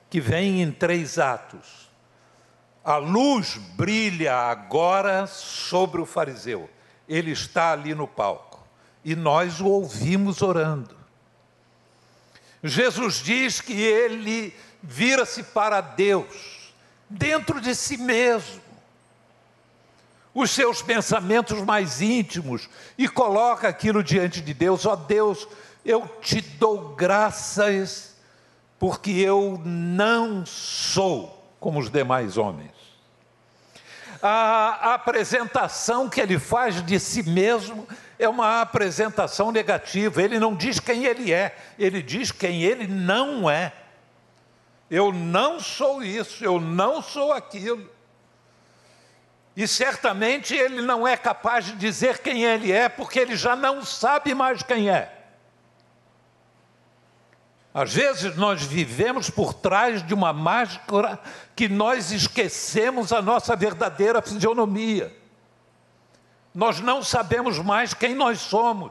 que 0.08 0.20
vem 0.20 0.62
em 0.62 0.72
três 0.72 1.18
atos. 1.18 1.89
A 2.84 2.96
luz 2.96 3.56
brilha 3.74 4.34
agora 4.34 5.26
sobre 5.26 6.00
o 6.00 6.06
fariseu. 6.06 6.68
Ele 7.08 7.30
está 7.30 7.72
ali 7.72 7.94
no 7.94 8.08
palco. 8.08 8.66
E 9.04 9.14
nós 9.14 9.60
o 9.60 9.66
ouvimos 9.66 10.42
orando. 10.42 10.96
Jesus 12.62 13.16
diz 13.16 13.60
que 13.60 13.72
ele 13.72 14.54
vira-se 14.82 15.42
para 15.42 15.80
Deus, 15.80 16.72
dentro 17.08 17.60
de 17.60 17.74
si 17.74 17.96
mesmo, 17.96 18.60
os 20.34 20.50
seus 20.50 20.80
pensamentos 20.82 21.60
mais 21.62 22.00
íntimos, 22.00 22.68
e 22.96 23.08
coloca 23.08 23.68
aquilo 23.68 24.02
diante 24.02 24.40
de 24.40 24.54
Deus: 24.54 24.84
ó 24.86 24.92
oh 24.92 24.96
Deus, 24.96 25.48
eu 25.84 26.06
te 26.20 26.40
dou 26.40 26.94
graças, 26.94 28.14
porque 28.78 29.10
eu 29.10 29.60
não 29.64 30.44
sou 30.44 31.39
como 31.60 31.78
os 31.78 31.90
demais 31.90 32.38
homens. 32.38 32.72
A 34.22 34.94
apresentação 34.94 36.08
que 36.08 36.20
ele 36.20 36.38
faz 36.38 36.84
de 36.84 36.98
si 36.98 37.22
mesmo 37.22 37.86
é 38.18 38.28
uma 38.28 38.60
apresentação 38.60 39.52
negativa. 39.52 40.22
Ele 40.22 40.38
não 40.38 40.54
diz 40.54 40.80
quem 40.80 41.04
ele 41.04 41.32
é, 41.32 41.56
ele 41.78 42.02
diz 42.02 42.32
quem 42.32 42.62
ele 42.62 42.86
não 42.86 43.48
é. 43.48 43.72
Eu 44.90 45.12
não 45.12 45.60
sou 45.60 46.02
isso, 46.02 46.44
eu 46.44 46.60
não 46.60 47.00
sou 47.00 47.32
aquilo. 47.32 47.88
E 49.56 49.66
certamente 49.66 50.54
ele 50.54 50.82
não 50.82 51.06
é 51.06 51.16
capaz 51.16 51.66
de 51.66 51.72
dizer 51.76 52.18
quem 52.18 52.44
ele 52.44 52.72
é, 52.72 52.88
porque 52.88 53.18
ele 53.18 53.36
já 53.36 53.54
não 53.54 53.84
sabe 53.84 54.34
mais 54.34 54.62
quem 54.62 54.90
é. 54.90 55.19
Às 57.72 57.94
vezes 57.94 58.36
nós 58.36 58.62
vivemos 58.62 59.30
por 59.30 59.54
trás 59.54 60.04
de 60.04 60.12
uma 60.12 60.32
máscara 60.32 61.20
que 61.54 61.68
nós 61.68 62.10
esquecemos 62.10 63.12
a 63.12 63.22
nossa 63.22 63.54
verdadeira 63.54 64.20
fisionomia. 64.20 65.16
Nós 66.52 66.80
não 66.80 67.02
sabemos 67.02 67.58
mais 67.58 67.94
quem 67.94 68.14
nós 68.14 68.40
somos. 68.40 68.90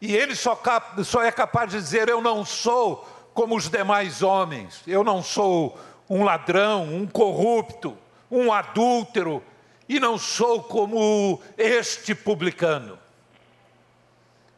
E 0.00 0.14
ele 0.14 0.36
só, 0.36 0.60
só 1.04 1.22
é 1.22 1.32
capaz 1.32 1.70
de 1.70 1.78
dizer: 1.78 2.08
Eu 2.08 2.20
não 2.20 2.44
sou 2.44 3.08
como 3.34 3.56
os 3.56 3.68
demais 3.68 4.22
homens, 4.22 4.82
eu 4.86 5.02
não 5.02 5.20
sou 5.20 5.76
um 6.08 6.22
ladrão, 6.22 6.84
um 6.84 7.04
corrupto, 7.04 7.98
um 8.30 8.52
adúltero, 8.52 9.42
e 9.88 9.98
não 9.98 10.16
sou 10.16 10.62
como 10.62 11.42
este 11.58 12.14
publicano. 12.14 12.96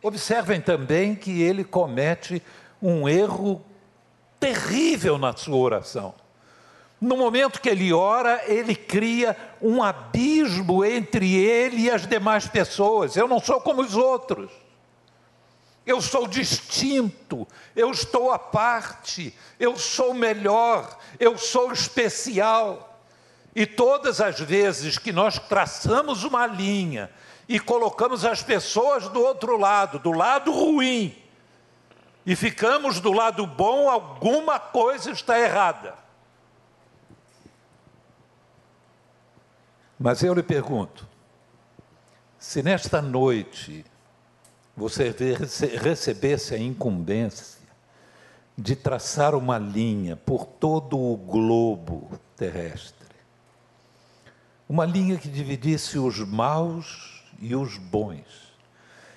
Observem 0.03 0.61
também 0.61 1.15
que 1.15 1.43
ele 1.43 1.65
comete 1.65 2.43
um 2.81 3.09
erro 3.09 3.65
terrível 4.39 5.19
na 5.19 5.37
sua 5.37 5.57
oração. 5.57 6.15
No 7.01 7.17
momento 7.17 7.61
que 7.61 7.69
ele 7.69 7.93
ora, 7.93 8.43
ele 8.47 8.75
cria 8.75 9.37
um 9.61 9.83
abismo 9.83 10.85
entre 10.85 11.35
ele 11.35 11.83
e 11.83 11.91
as 11.91 12.07
demais 12.07 12.47
pessoas. 12.47 13.17
Eu 13.17 13.29
não 13.29 13.39
sou 13.39 13.61
como 13.61 13.83
os 13.83 13.95
outros. 13.95 14.51
Eu 15.85 16.01
sou 16.01 16.27
distinto, 16.27 17.47
eu 17.77 17.93
estou 17.93 18.33
à 18.33 18.39
parte, 18.39 19.33
eu 19.61 19.77
sou 19.77 20.13
melhor, 20.13 20.99
eu 21.21 21.39
sou 21.39 21.71
especial. 21.71 23.01
E 23.55 23.65
todas 23.65 24.21
as 24.21 24.41
vezes 24.41 24.99
que 24.99 25.13
nós 25.13 25.39
traçamos 25.39 26.25
uma 26.25 26.45
linha 26.45 27.09
e 27.49 27.61
colocamos 27.61 28.25
as 28.25 28.43
pessoas 28.43 29.09
do 29.09 29.23
outro 29.23 29.57
lado, 29.57 30.01
do 30.01 30.11
lado 30.11 30.51
ruim, 30.51 31.17
e 32.27 32.35
ficamos 32.35 32.99
do 32.99 33.13
lado 33.13 33.47
bom, 33.47 33.89
alguma 33.89 34.59
coisa 34.59 35.13
está 35.13 35.39
errada. 35.39 35.95
Mas 39.97 40.25
eu 40.25 40.35
lhe 40.35 40.43
pergunto: 40.43 41.07
se 42.37 42.65
nesta 42.65 43.01
noite 43.01 43.87
você 44.77 45.15
recebesse 45.81 46.53
a 46.53 46.59
incumbência 46.59 47.65
de 48.59 48.75
traçar 48.75 49.35
uma 49.35 49.57
linha 49.57 50.17
por 50.17 50.45
todo 50.45 50.99
o 50.99 51.17
globo 51.17 52.11
terrestre, 52.37 53.07
uma 54.69 54.85
linha 54.85 55.17
que 55.17 55.29
dividisse 55.29 55.97
os 55.97 56.19
maus 56.19 57.25
e 57.39 57.55
os 57.55 57.79
bons, 57.79 58.53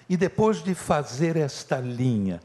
e 0.08 0.16
depois 0.16 0.62
de 0.62 0.76
fazer 0.76 1.36
esta 1.36 1.80
linha, 1.80 2.40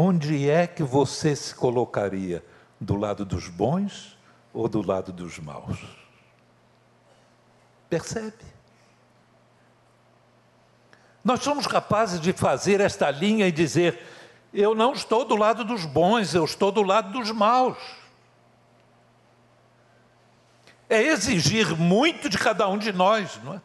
onde 0.00 0.48
é 0.48 0.64
que 0.64 0.84
você 0.84 1.34
se 1.34 1.52
colocaria? 1.52 2.44
Do 2.80 2.94
lado 2.94 3.24
dos 3.24 3.48
bons 3.48 4.16
ou 4.54 4.68
do 4.68 4.80
lado 4.80 5.12
dos 5.12 5.40
maus? 5.40 5.76
Percebe? 7.90 8.44
Nós 11.24 11.42
somos 11.42 11.66
capazes 11.66 12.20
de 12.20 12.32
fazer 12.32 12.80
esta 12.80 13.10
linha 13.10 13.48
e 13.48 13.50
dizer: 13.50 14.00
eu 14.54 14.72
não 14.72 14.92
estou 14.92 15.24
do 15.24 15.34
lado 15.34 15.64
dos 15.64 15.84
bons, 15.84 16.32
eu 16.32 16.44
estou 16.44 16.70
do 16.70 16.82
lado 16.82 17.10
dos 17.10 17.32
maus. 17.32 17.78
É 20.88 21.02
exigir 21.02 21.76
muito 21.76 22.28
de 22.28 22.38
cada 22.38 22.68
um 22.68 22.78
de 22.78 22.92
nós, 22.92 23.36
não 23.42 23.54
é? 23.54 23.60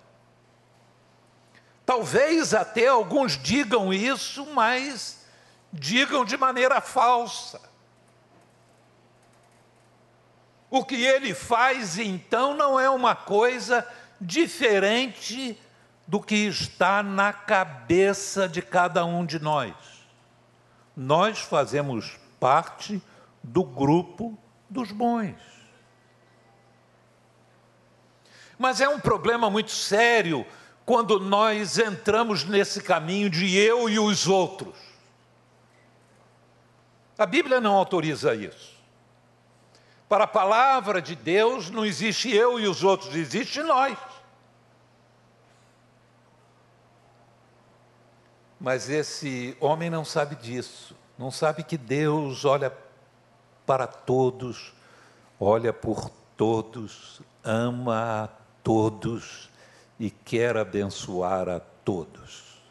Talvez 1.86 2.56
até 2.56 2.88
alguns 2.88 3.38
digam 3.38 3.94
isso, 3.94 4.48
mas 4.48 5.23
digam 5.74 6.24
de 6.24 6.38
maneira 6.38 6.80
falsa. 6.80 7.60
O 10.70 10.86
que 10.86 10.96
ele 10.96 11.34
faz 11.34 11.98
então 11.98 12.56
não 12.56 12.80
é 12.80 12.90
uma 12.90 13.16
coisa 13.16 13.88
diferente 14.22 15.60
do 16.08 16.22
que 16.22 16.36
está 16.36 17.02
na 17.02 17.34
cabeça 17.34 18.48
de 18.48 18.62
cada 18.62 19.04
um 19.04 19.26
de 19.26 19.40
nós. 19.40 19.74
Nós 20.96 21.40
fazemos 21.40 22.20
parte 22.40 23.02
do 23.42 23.64
grupo 23.64 24.38
dos 24.70 24.92
bons. 24.92 25.36
Mas 28.58 28.80
é 28.80 28.88
um 28.88 29.00
problema 29.00 29.50
muito 29.50 29.72
sério 29.72 30.46
quando 30.86 31.20
nós 31.20 31.78
entramos 31.78 32.44
nesse 32.44 32.82
caminho 32.82 33.30
de 33.30 33.58
eu 33.58 33.90
e 33.90 34.00
os 34.00 34.28
outros. 34.28 34.93
A 37.18 37.26
Bíblia 37.26 37.62
não 37.62 37.76
autoriza 37.76 38.34
isso. 38.36 38.74
Para 40.10 40.26
a 40.26 40.28
palavra 40.28 41.02
de 41.02 41.16
Deus 41.16 41.70
não 41.70 41.86
existe 41.86 42.32
eu 42.32 42.60
e 42.60 42.68
os 42.68 42.84
outros, 42.84 43.16
existe 43.16 43.62
nós. 43.62 43.98
Mas 48.60 48.90
esse 48.90 49.58
homem 49.60 49.90
não 49.90 50.06
sabe 50.06 50.36
disso, 50.36 50.96
não 51.18 51.30
sabe 51.30 51.64
que 51.64 51.78
Deus 51.78 52.46
olha 52.46 52.74
para 53.66 53.86
todos, 53.88 54.74
olha 55.40 55.74
por 55.74 56.10
todos, 56.38 57.22
ama 57.44 58.24
a 58.24 58.28
todos 58.64 59.50
e 60.00 60.10
quer 60.10 60.58
abençoar 60.58 61.50
a 61.50 61.60
todos. 61.60 62.62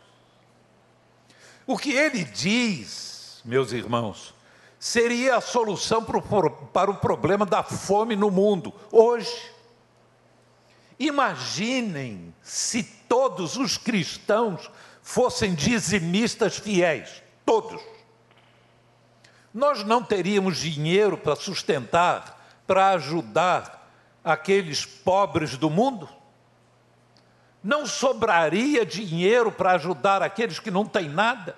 O 1.66 1.76
que 1.76 1.92
ele 1.92 2.24
diz 2.24 3.21
meus 3.44 3.72
irmãos, 3.72 4.34
seria 4.78 5.36
a 5.36 5.40
solução 5.40 6.04
para 6.04 6.90
o 6.90 6.96
problema 6.96 7.46
da 7.46 7.62
fome 7.62 8.16
no 8.16 8.30
mundo 8.30 8.72
hoje. 8.90 9.50
Imaginem 10.98 12.34
se 12.42 12.82
todos 12.82 13.56
os 13.56 13.76
cristãos 13.76 14.70
fossem 15.02 15.54
dizimistas 15.54 16.58
fiéis, 16.58 17.22
todos. 17.44 17.82
Nós 19.52 19.84
não 19.84 20.02
teríamos 20.02 20.58
dinheiro 20.58 21.18
para 21.18 21.36
sustentar, 21.36 22.62
para 22.66 22.90
ajudar 22.90 23.90
aqueles 24.24 24.86
pobres 24.86 25.56
do 25.56 25.68
mundo? 25.68 26.08
Não 27.62 27.84
sobraria 27.86 28.86
dinheiro 28.86 29.52
para 29.52 29.72
ajudar 29.72 30.22
aqueles 30.22 30.58
que 30.58 30.70
não 30.70 30.86
têm 30.86 31.08
nada? 31.08 31.56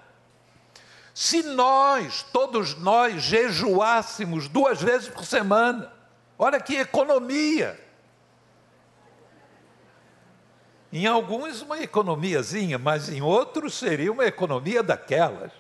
Se 1.14 1.44
nós, 1.44 2.24
todos 2.32 2.76
nós, 2.76 3.22
jejuássemos 3.22 4.48
duas 4.48 4.82
vezes 4.82 5.08
por 5.08 5.24
semana, 5.24 5.92
olha 6.36 6.60
que 6.60 6.74
economia. 6.74 7.80
Em 10.92 11.06
alguns, 11.06 11.62
uma 11.62 11.78
economiazinha, 11.78 12.78
mas 12.78 13.08
em 13.08 13.22
outros 13.22 13.74
seria 13.74 14.10
uma 14.10 14.24
economia 14.24 14.82
daquelas, 14.82 15.52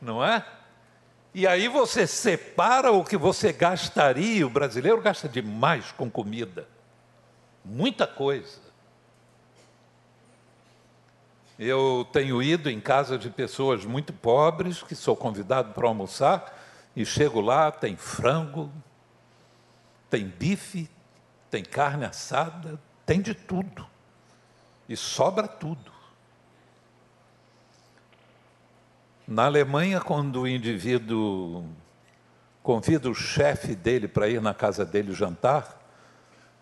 não 0.00 0.24
é? 0.24 0.44
E 1.34 1.46
aí 1.46 1.68
você 1.68 2.06
separa 2.06 2.90
o 2.90 3.04
que 3.04 3.18
você 3.18 3.52
gastaria, 3.52 4.46
o 4.46 4.50
brasileiro 4.50 5.02
gasta 5.02 5.28
demais 5.28 5.92
com 5.92 6.10
comida, 6.10 6.66
muita 7.62 8.06
coisa. 8.06 8.65
Eu 11.58 12.06
tenho 12.12 12.42
ido 12.42 12.68
em 12.68 12.80
casa 12.80 13.16
de 13.16 13.30
pessoas 13.30 13.84
muito 13.84 14.12
pobres, 14.12 14.82
que 14.82 14.94
sou 14.94 15.16
convidado 15.16 15.72
para 15.72 15.88
almoçar, 15.88 16.54
e 16.94 17.04
chego 17.04 17.40
lá, 17.40 17.70
tem 17.70 17.96
frango, 17.96 18.70
tem 20.10 20.26
bife, 20.26 20.90
tem 21.50 21.64
carne 21.64 22.04
assada, 22.04 22.78
tem 23.06 23.22
de 23.22 23.34
tudo. 23.34 23.86
E 24.88 24.96
sobra 24.96 25.48
tudo. 25.48 25.92
Na 29.26 29.46
Alemanha, 29.46 30.00
quando 30.00 30.42
o 30.42 30.48
indivíduo 30.48 31.64
convida 32.62 33.10
o 33.10 33.14
chefe 33.14 33.74
dele 33.74 34.06
para 34.06 34.28
ir 34.28 34.40
na 34.40 34.52
casa 34.52 34.84
dele 34.84 35.12
jantar, 35.12 35.85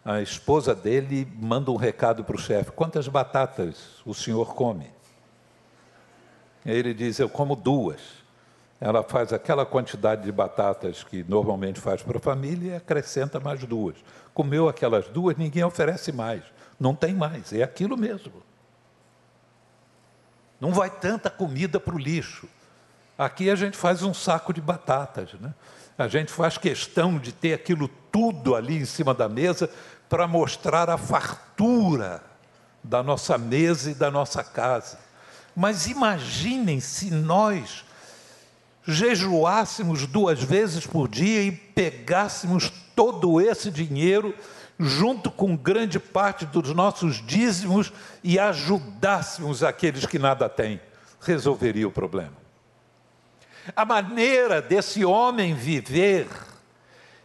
a 0.04 0.20
esposa 0.20 0.74
dele 0.74 1.26
manda 1.34 1.70
um 1.70 1.76
recado 1.76 2.22
para 2.22 2.36
o 2.36 2.38
chefe: 2.38 2.70
quantas 2.72 3.08
batatas 3.08 4.02
o 4.04 4.12
senhor 4.12 4.54
come? 4.54 4.90
Ele 6.64 6.92
diz: 6.92 7.18
eu 7.18 7.28
como 7.28 7.56
duas. 7.56 8.22
Ela 8.80 9.02
faz 9.02 9.32
aquela 9.32 9.64
quantidade 9.64 10.24
de 10.24 10.32
batatas 10.32 11.02
que 11.02 11.24
normalmente 11.26 11.80
faz 11.80 12.02
para 12.02 12.18
a 12.18 12.20
família 12.20 12.72
e 12.72 12.76
acrescenta 12.76 13.40
mais 13.40 13.64
duas. 13.64 13.96
Comeu 14.34 14.68
aquelas 14.68 15.08
duas, 15.08 15.36
ninguém 15.36 15.64
oferece 15.64 16.12
mais. 16.12 16.42
Não 16.78 16.94
tem 16.94 17.14
mais, 17.14 17.52
é 17.52 17.62
aquilo 17.62 17.96
mesmo. 17.96 18.42
Não 20.60 20.72
vai 20.72 20.90
tanta 20.90 21.30
comida 21.30 21.80
para 21.80 21.94
o 21.94 21.98
lixo. 21.98 22.48
Aqui 23.16 23.48
a 23.48 23.54
gente 23.54 23.76
faz 23.76 24.02
um 24.02 24.12
saco 24.12 24.52
de 24.52 24.60
batatas, 24.60 25.32
né? 25.34 25.54
A 25.96 26.08
gente 26.08 26.32
faz 26.32 26.58
questão 26.58 27.16
de 27.18 27.32
ter 27.32 27.54
aquilo 27.54 27.88
tudo 28.10 28.56
ali 28.56 28.76
em 28.76 28.84
cima 28.84 29.14
da 29.14 29.28
mesa 29.28 29.70
para 30.08 30.26
mostrar 30.26 30.90
a 30.90 30.98
fartura 30.98 32.22
da 32.82 33.02
nossa 33.02 33.38
mesa 33.38 33.90
e 33.90 33.94
da 33.94 34.10
nossa 34.10 34.44
casa. 34.44 34.98
Mas 35.56 35.86
imaginem 35.86 36.80
se 36.80 37.10
nós 37.10 37.84
jejuássemos 38.86 40.06
duas 40.06 40.42
vezes 40.42 40.86
por 40.86 41.08
dia 41.08 41.42
e 41.42 41.52
pegássemos 41.52 42.70
todo 42.94 43.40
esse 43.40 43.70
dinheiro 43.70 44.34
junto 44.78 45.30
com 45.30 45.56
grande 45.56 45.98
parte 45.98 46.44
dos 46.44 46.74
nossos 46.74 47.24
dízimos 47.24 47.92
e 48.22 48.38
ajudássemos 48.38 49.62
aqueles 49.62 50.04
que 50.04 50.18
nada 50.18 50.48
têm, 50.48 50.80
resolveria 51.20 51.88
o 51.88 51.92
problema. 51.92 52.44
A 53.74 53.84
maneira 53.84 54.60
desse 54.60 55.04
homem 55.04 55.54
viver 55.54 56.26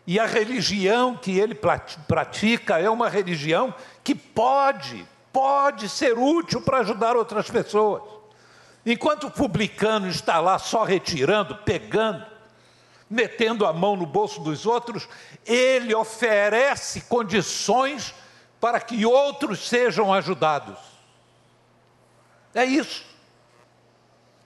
e 0.09 0.19
a 0.19 0.25
religião 0.25 1.15
que 1.15 1.37
ele 1.37 1.53
pratica 1.53 2.79
é 2.79 2.89
uma 2.89 3.07
religião 3.07 3.71
que 4.03 4.15
pode 4.15 5.07
pode 5.31 5.87
ser 5.87 6.17
útil 6.17 6.61
para 6.61 6.79
ajudar 6.79 7.15
outras 7.15 7.47
pessoas. 7.47 8.01
Enquanto 8.83 9.27
o 9.27 9.31
publicano 9.31 10.07
está 10.07 10.39
lá 10.39 10.57
só 10.57 10.83
retirando, 10.83 11.57
pegando, 11.57 12.25
metendo 13.07 13.67
a 13.67 13.71
mão 13.71 13.95
no 13.95 14.07
bolso 14.07 14.41
dos 14.41 14.65
outros, 14.65 15.07
ele 15.45 15.93
oferece 15.93 17.01
condições 17.01 18.11
para 18.59 18.81
que 18.81 19.05
outros 19.05 19.67
sejam 19.67 20.11
ajudados. 20.11 20.79
É 22.55 22.65
isso. 22.65 23.05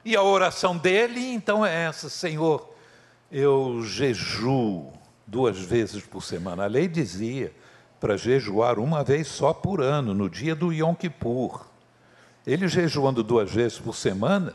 E 0.04 0.14
a 0.14 0.22
oração 0.22 0.76
dele, 0.76 1.34
então, 1.34 1.66
é 1.66 1.86
essa: 1.86 2.10
Senhor, 2.10 2.70
eu 3.32 3.82
jejuo 3.84 4.93
duas 5.34 5.58
vezes 5.58 6.04
por 6.04 6.22
semana. 6.22 6.66
A 6.66 6.68
lei 6.68 6.88
dizia 6.88 7.52
para 8.00 8.16
jejuar 8.16 8.78
uma 8.78 9.04
vez 9.04 9.28
só 9.28 9.52
por 9.52 9.82
ano, 9.82 10.14
no 10.14 10.30
dia 10.30 10.54
do 10.54 10.72
Yom 10.72 10.94
Kippur. 10.94 11.66
Ele 12.46 12.68
jejuando 12.68 13.24
duas 13.24 13.52
vezes 13.52 13.80
por 13.80 13.96
semana, 13.96 14.54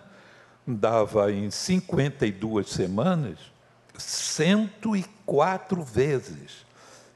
dava 0.64 1.32
em 1.32 1.50
52 1.50 2.70
semanas 2.70 3.38
104 3.96 5.82
vezes. 5.82 6.64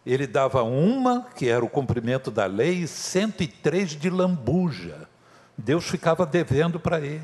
Ele 0.04 0.26
dava 0.26 0.64
uma, 0.64 1.28
que 1.36 1.48
era 1.48 1.64
o 1.64 1.68
cumprimento 1.68 2.32
da 2.32 2.46
lei, 2.46 2.80
e 2.80 2.88
103 2.88 3.90
de 3.90 4.10
lambuja. 4.10 5.08
Deus 5.56 5.84
ficava 5.84 6.26
devendo 6.26 6.80
para 6.80 7.00
ele. 7.00 7.22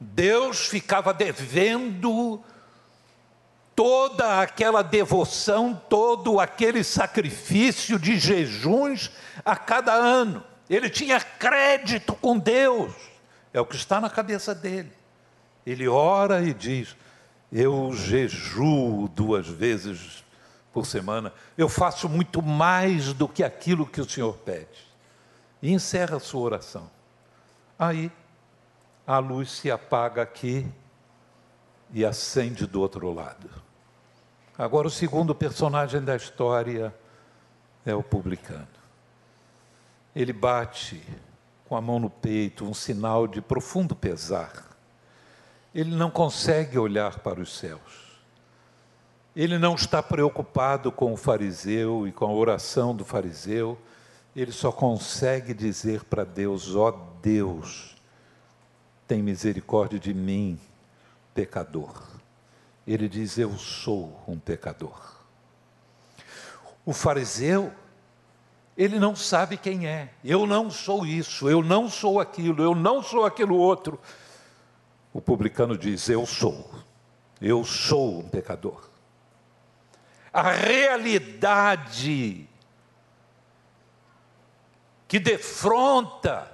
Deus 0.00 0.66
ficava 0.66 1.12
devendo 1.12 2.42
toda 3.74 4.40
aquela 4.40 4.82
devoção, 4.82 5.80
todo 5.88 6.40
aquele 6.40 6.82
sacrifício 6.82 7.98
de 7.98 8.18
jejuns 8.18 9.10
a 9.44 9.56
cada 9.56 9.92
ano. 9.92 10.42
Ele 10.68 10.90
tinha 10.90 11.20
crédito 11.20 12.14
com 12.14 12.38
Deus. 12.38 12.92
É 13.52 13.60
o 13.60 13.66
que 13.66 13.76
está 13.76 14.00
na 14.00 14.10
cabeça 14.10 14.54
dele. 14.54 14.92
Ele 15.64 15.88
ora 15.88 16.42
e 16.42 16.52
diz: 16.52 16.96
Eu 17.52 17.92
jejuo 17.92 19.08
duas 19.08 19.46
vezes 19.46 20.24
por 20.72 20.86
semana, 20.86 21.32
eu 21.56 21.68
faço 21.68 22.08
muito 22.08 22.42
mais 22.42 23.12
do 23.12 23.26
que 23.28 23.42
aquilo 23.42 23.86
que 23.86 24.00
o 24.00 24.08
Senhor 24.08 24.36
pede. 24.38 24.86
E 25.62 25.72
encerra 25.72 26.16
a 26.18 26.20
sua 26.20 26.42
oração. 26.42 26.90
Aí 27.78 28.12
a 29.08 29.18
luz 29.20 29.50
se 29.52 29.70
apaga 29.70 30.20
aqui 30.20 30.70
e 31.94 32.04
acende 32.04 32.66
do 32.66 32.78
outro 32.78 33.10
lado. 33.10 33.48
Agora, 34.58 34.86
o 34.86 34.90
segundo 34.90 35.34
personagem 35.34 36.02
da 36.02 36.14
história 36.14 36.94
é 37.86 37.94
o 37.94 38.02
publicano. 38.02 38.68
Ele 40.14 40.30
bate 40.30 41.02
com 41.66 41.74
a 41.74 41.80
mão 41.80 41.98
no 41.98 42.10
peito, 42.10 42.66
um 42.66 42.74
sinal 42.74 43.26
de 43.26 43.40
profundo 43.40 43.96
pesar. 43.96 44.76
Ele 45.74 45.96
não 45.96 46.10
consegue 46.10 46.78
olhar 46.78 47.20
para 47.20 47.40
os 47.40 47.56
céus. 47.56 48.20
Ele 49.34 49.56
não 49.56 49.74
está 49.74 50.02
preocupado 50.02 50.92
com 50.92 51.14
o 51.14 51.16
fariseu 51.16 52.06
e 52.06 52.12
com 52.12 52.26
a 52.26 52.32
oração 52.32 52.94
do 52.94 53.06
fariseu. 53.06 53.78
Ele 54.36 54.52
só 54.52 54.70
consegue 54.70 55.54
dizer 55.54 56.04
para 56.04 56.24
Deus: 56.24 56.76
ó 56.76 56.88
oh 56.88 56.92
Deus, 57.22 57.97
tem 59.08 59.22
misericórdia 59.22 59.98
de 59.98 60.14
mim, 60.14 60.60
pecador 61.34 62.18
ele 62.88 63.06
diz: 63.08 63.36
Eu 63.36 63.56
sou 63.58 64.18
um 64.26 64.38
pecador. 64.38 64.98
O 66.86 66.94
fariseu, 66.94 67.70
ele 68.76 68.98
não 68.98 69.14
sabe 69.14 69.58
quem 69.58 69.86
é. 69.86 70.08
Eu 70.24 70.46
não 70.46 70.70
sou 70.70 71.04
isso, 71.04 71.50
eu 71.50 71.62
não 71.62 71.88
sou 71.88 72.18
aquilo, 72.18 72.62
eu 72.62 72.74
não 72.74 73.02
sou 73.02 73.26
aquilo 73.26 73.56
outro. 73.56 74.00
O 75.12 75.20
publicano 75.20 75.76
diz: 75.76 76.08
Eu 76.08 76.24
sou, 76.24 76.70
eu 77.42 77.62
sou 77.62 78.20
um 78.20 78.28
pecador. 78.28 78.88
A 80.32 80.50
realidade 80.50 82.48
que 85.06 85.18
defronta 85.18 86.50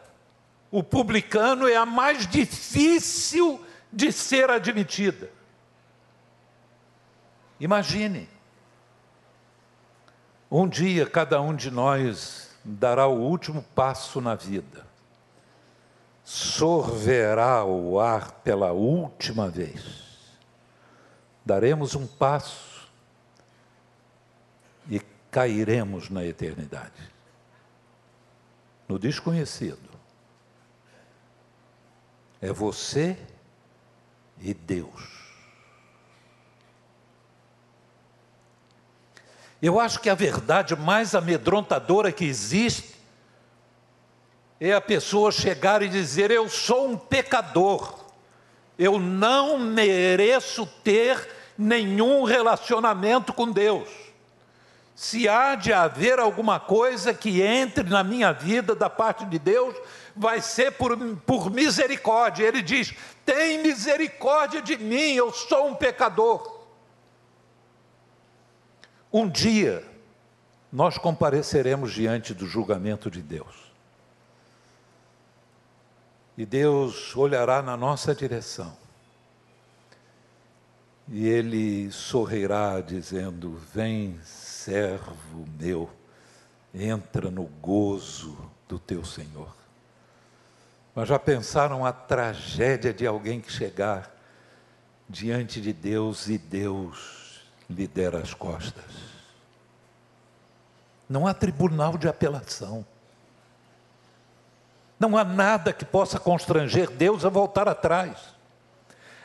o 0.75 0.83
publicano 0.83 1.69
é 1.69 1.77
a 1.77 1.87
mais 1.87 2.27
difícil 2.27 3.65
de 3.93 4.11
ser 4.11 4.51
admitida. 4.51 5.31
Imagine, 7.61 8.29
um 10.51 10.67
dia 10.67 11.07
cada 11.07 11.41
um 11.41 11.55
de 11.55 11.71
nós 11.71 12.51
dará 12.65 13.07
o 13.07 13.21
último 13.21 13.63
passo 13.73 14.21
na 14.21 14.35
vida, 14.35 14.85
sorverá 16.25 17.65
o 17.65 18.01
ar 18.01 18.33
pela 18.43 18.73
última 18.73 19.49
vez, 19.49 20.37
daremos 21.47 21.95
um 21.95 22.05
passo 22.05 22.91
e 24.91 25.01
cairemos 25.31 26.11
na 26.11 26.25
eternidade, 26.25 27.13
no 28.89 28.99
desconhecido. 28.99 29.94
É 32.45 32.53
você 32.53 33.17
e 34.39 34.53
Deus. 34.53 35.03
Eu 39.63 39.81
acho 39.81 39.99
que 39.99 40.11
a 40.11 40.15
verdade 40.15 40.77
mais 40.77 41.15
amedrontadora 41.15 42.13
que 42.13 42.27
existe 42.27 42.97
é 44.61 44.75
a 44.75 44.81
pessoa 44.81 45.33
chegar 45.33 45.81
e 45.81 45.89
dizer: 45.89 46.31
Eu 46.31 46.47
sou 46.51 46.87
um 46.87 46.99
pecador, 46.99 48.05
eu 48.79 48.99
não 48.99 49.59
mereço 49.59 50.67
ter 50.85 51.27
nenhum 51.57 52.25
relacionamento 52.25 53.33
com 53.33 53.51
Deus. 53.51 53.89
Se 54.95 55.29
há 55.29 55.57
de 55.57 55.73
haver 55.73 56.21
alguma 56.21 56.61
coisa 56.61 57.13
que 57.13 57.43
entre 57.43 57.89
na 57.89 58.05
minha 58.05 58.33
vida 58.33 58.75
da 58.77 58.89
parte 58.89 59.25
de 59.27 59.39
Deus, 59.39 59.75
vai 60.15 60.41
ser 60.41 60.73
por, 60.73 60.97
por 61.27 61.51
misericórdia. 61.51 62.47
Ele 62.47 62.63
diz: 62.63 62.95
Tem 63.25 63.61
misericórdia 63.63 64.63
de 64.63 64.77
mim, 64.77 65.15
eu 65.15 65.33
sou 65.33 65.69
um 65.69 65.75
pecador. 65.75 66.63
Um 69.13 69.29
dia, 69.29 69.85
nós 70.73 70.97
compareceremos 70.97 71.93
diante 71.93 72.33
do 72.33 72.47
julgamento 72.47 73.11
de 73.11 73.23
Deus. 73.23 73.73
E 76.37 76.45
Deus 76.45 77.17
olhará 77.17 77.63
na 77.63 77.77
nossa 77.77 78.15
direção. 78.15 78.77
E 81.09 81.29
Ele 81.29 81.91
sorrirá, 81.93 82.81
dizendo: 82.81 83.61
Vem, 83.73 84.19
servo 84.65 85.45
meu, 85.59 85.91
entra 86.73 87.31
no 87.31 87.45
gozo 87.45 88.51
do 88.67 88.79
teu 88.79 89.05
Senhor. 89.05 89.55
Mas 90.95 91.09
já 91.09 91.19
pensaram 91.19 91.85
a 91.85 91.93
tragédia 91.93 92.93
de 92.93 93.07
alguém 93.07 93.43
que 93.43 93.53
chegar 93.53 94.11
diante 95.07 95.61
de 95.61 95.73
Deus 95.73 96.29
e 96.29 96.39
Deus 96.39 97.43
lhe 97.69 97.87
der 97.87 98.17
as 98.17 98.33
costas. 98.33 98.85
Não 101.09 101.27
há 101.27 101.35
tribunal 101.35 101.99
de 101.99 102.09
apelação. 102.09 102.87
Não 104.99 105.19
há 105.19 105.25
nada 105.25 105.75
que 105.75 105.85
possa 105.85 106.19
constranger 106.19 106.91
Deus 106.91 107.27
a 107.27 107.29
voltar 107.29 107.69
atrás. 107.69 108.17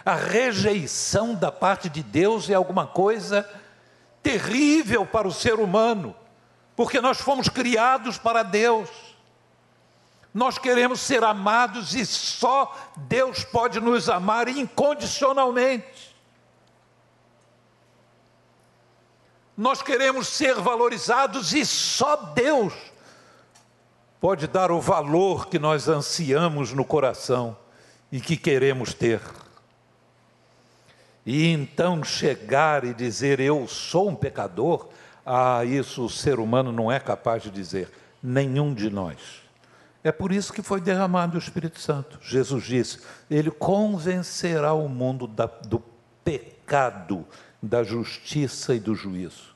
A 0.04 0.16
rejeição 0.16 1.34
da 1.34 1.52
parte 1.52 1.88
de 1.88 2.04
Deus 2.04 2.50
é 2.50 2.56
alguma 2.56 2.86
coisa 2.86 3.48
terrível 4.22 5.06
para 5.06 5.28
o 5.28 5.34
ser 5.34 5.56
humano, 5.60 6.16
porque 6.76 7.02
nós 7.02 7.20
fomos 7.20 7.50
criados 7.50 8.18
para 8.18 8.44
Deus. 8.44 8.90
Nós 10.34 10.58
queremos 10.58 11.00
ser 11.00 11.24
amados 11.24 11.96
e 11.96 12.06
só 12.06 12.76
Deus 12.96 13.44
pode 13.44 13.80
nos 13.80 14.10
amar 14.10 14.48
incondicionalmente. 14.48 16.10
nós 19.60 19.82
queremos 19.82 20.30
ser 20.30 20.56
valorizados 20.56 21.52
e 21.52 21.66
só 21.66 22.16
Deus 22.16 22.74
pode 24.18 24.48
dar 24.48 24.72
o 24.72 24.80
valor 24.80 25.50
que 25.50 25.60
nós 25.60 25.90
ansiamos 25.90 26.72
no 26.72 26.86
coração 26.86 27.58
e 28.10 28.22
que 28.22 28.38
queremos 28.38 28.94
ter. 28.94 29.20
E 31.32 31.46
então 31.46 32.04
chegar 32.04 32.84
e 32.84 32.92
dizer 32.92 33.40
eu 33.40 33.68
sou 33.68 34.10
um 34.10 34.16
pecador, 34.16 34.90
ah, 35.24 35.64
isso 35.64 36.06
o 36.06 36.10
ser 36.10 36.40
humano 36.40 36.72
não 36.72 36.92
é 36.92 37.00
capaz 37.00 37.44
de 37.44 37.52
dizer, 37.52 37.92
nenhum 38.22 38.74
de 38.74 38.90
nós. 38.90 39.20
É 40.04 40.12
por 40.12 40.32
isso 40.32 40.52
que 40.52 40.64
foi 40.64 40.82
derramado 40.82 41.36
o 41.36 41.40
Espírito 41.40 41.80
Santo. 41.80 42.18
Jesus 42.20 42.64
disse: 42.64 43.02
Ele 43.30 43.52
convencerá 43.52 44.74
o 44.74 44.90
mundo 44.90 45.28
da, 45.28 45.46
do 45.46 45.84
pecado, 46.24 47.24
da 47.62 47.84
justiça 47.84 48.74
e 48.74 48.80
do 48.80 48.96
juízo. 48.96 49.56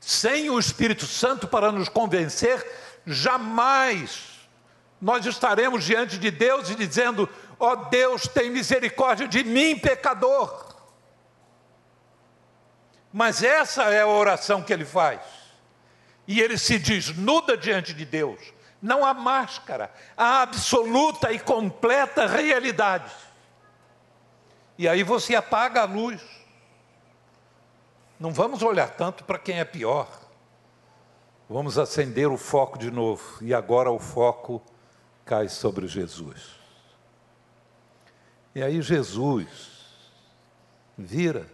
sem 0.00 0.48
o 0.48 0.58
Espírito 0.58 1.04
Santo 1.04 1.46
para 1.46 1.70
nos 1.70 1.90
convencer, 1.90 2.66
jamais 3.04 4.40
nós 4.98 5.26
estaremos 5.26 5.84
diante 5.84 6.16
de 6.16 6.30
Deus 6.30 6.70
e 6.70 6.74
dizendo: 6.74 7.28
Ó 7.60 7.72
oh 7.72 7.76
Deus, 7.76 8.26
tem 8.26 8.48
misericórdia 8.48 9.28
de 9.28 9.44
mim, 9.44 9.78
pecador. 9.78 10.74
Mas 13.12 13.42
essa 13.42 13.84
é 13.84 14.00
a 14.00 14.06
oração 14.06 14.62
que 14.62 14.72
ele 14.72 14.86
faz. 14.86 15.20
E 16.26 16.40
ele 16.40 16.56
se 16.56 16.78
desnuda 16.78 17.58
diante 17.58 17.92
de 17.92 18.06
Deus. 18.06 18.40
Não 18.80 19.04
há 19.04 19.12
máscara, 19.12 19.92
há 20.16 20.40
absoluta 20.40 21.30
e 21.32 21.38
completa 21.38 22.26
realidade. 22.26 23.12
E 24.78 24.88
aí 24.88 25.02
você 25.02 25.36
apaga 25.36 25.82
a 25.82 25.84
luz. 25.84 26.22
Não 28.18 28.32
vamos 28.32 28.62
olhar 28.62 28.88
tanto 28.88 29.22
para 29.24 29.38
quem 29.38 29.60
é 29.60 29.64
pior. 29.66 30.08
Vamos 31.46 31.76
acender 31.76 32.28
o 32.28 32.38
foco 32.38 32.78
de 32.78 32.90
novo. 32.90 33.44
E 33.44 33.52
agora 33.52 33.90
o 33.90 33.98
foco 33.98 34.62
cai 35.26 35.48
sobre 35.48 35.86
Jesus. 35.86 36.59
E 38.54 38.62
aí 38.62 38.82
Jesus 38.82 39.48
vira 40.98 41.46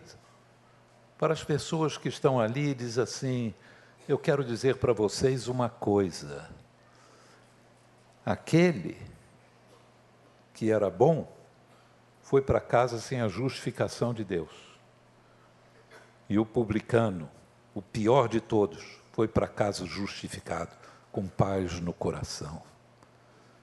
para 1.19 1.33
as 1.33 1.45
pessoas 1.45 1.99
que 1.99 2.09
estão 2.09 2.41
ali 2.41 2.71
e 2.71 2.75
diz 2.75 2.99
assim: 2.99 3.55
Eu 4.09 4.19
quero 4.19 4.45
dizer 4.45 4.77
para 4.77 4.93
vocês 4.93 5.47
uma 5.49 5.69
coisa. 5.69 6.49
Aquele 8.25 8.97
que 10.55 10.71
era 10.71 10.89
bom 10.89 11.31
foi 12.23 12.41
para 12.41 12.61
casa 12.61 12.99
sem 12.99 13.21
a 13.21 13.29
justificação 13.29 14.13
de 14.13 14.25
Deus. 14.25 14.51
E 16.29 16.39
o 16.39 16.47
publicano, 16.47 17.31
o 17.75 17.81
pior 17.81 18.29
de 18.29 18.41
todos, 18.41 19.01
foi 19.13 19.29
para 19.29 19.47
casa 19.47 19.87
justificado, 19.87 20.73
com 21.13 21.29
paz 21.29 21.79
no 21.79 21.93
coração, 21.93 22.63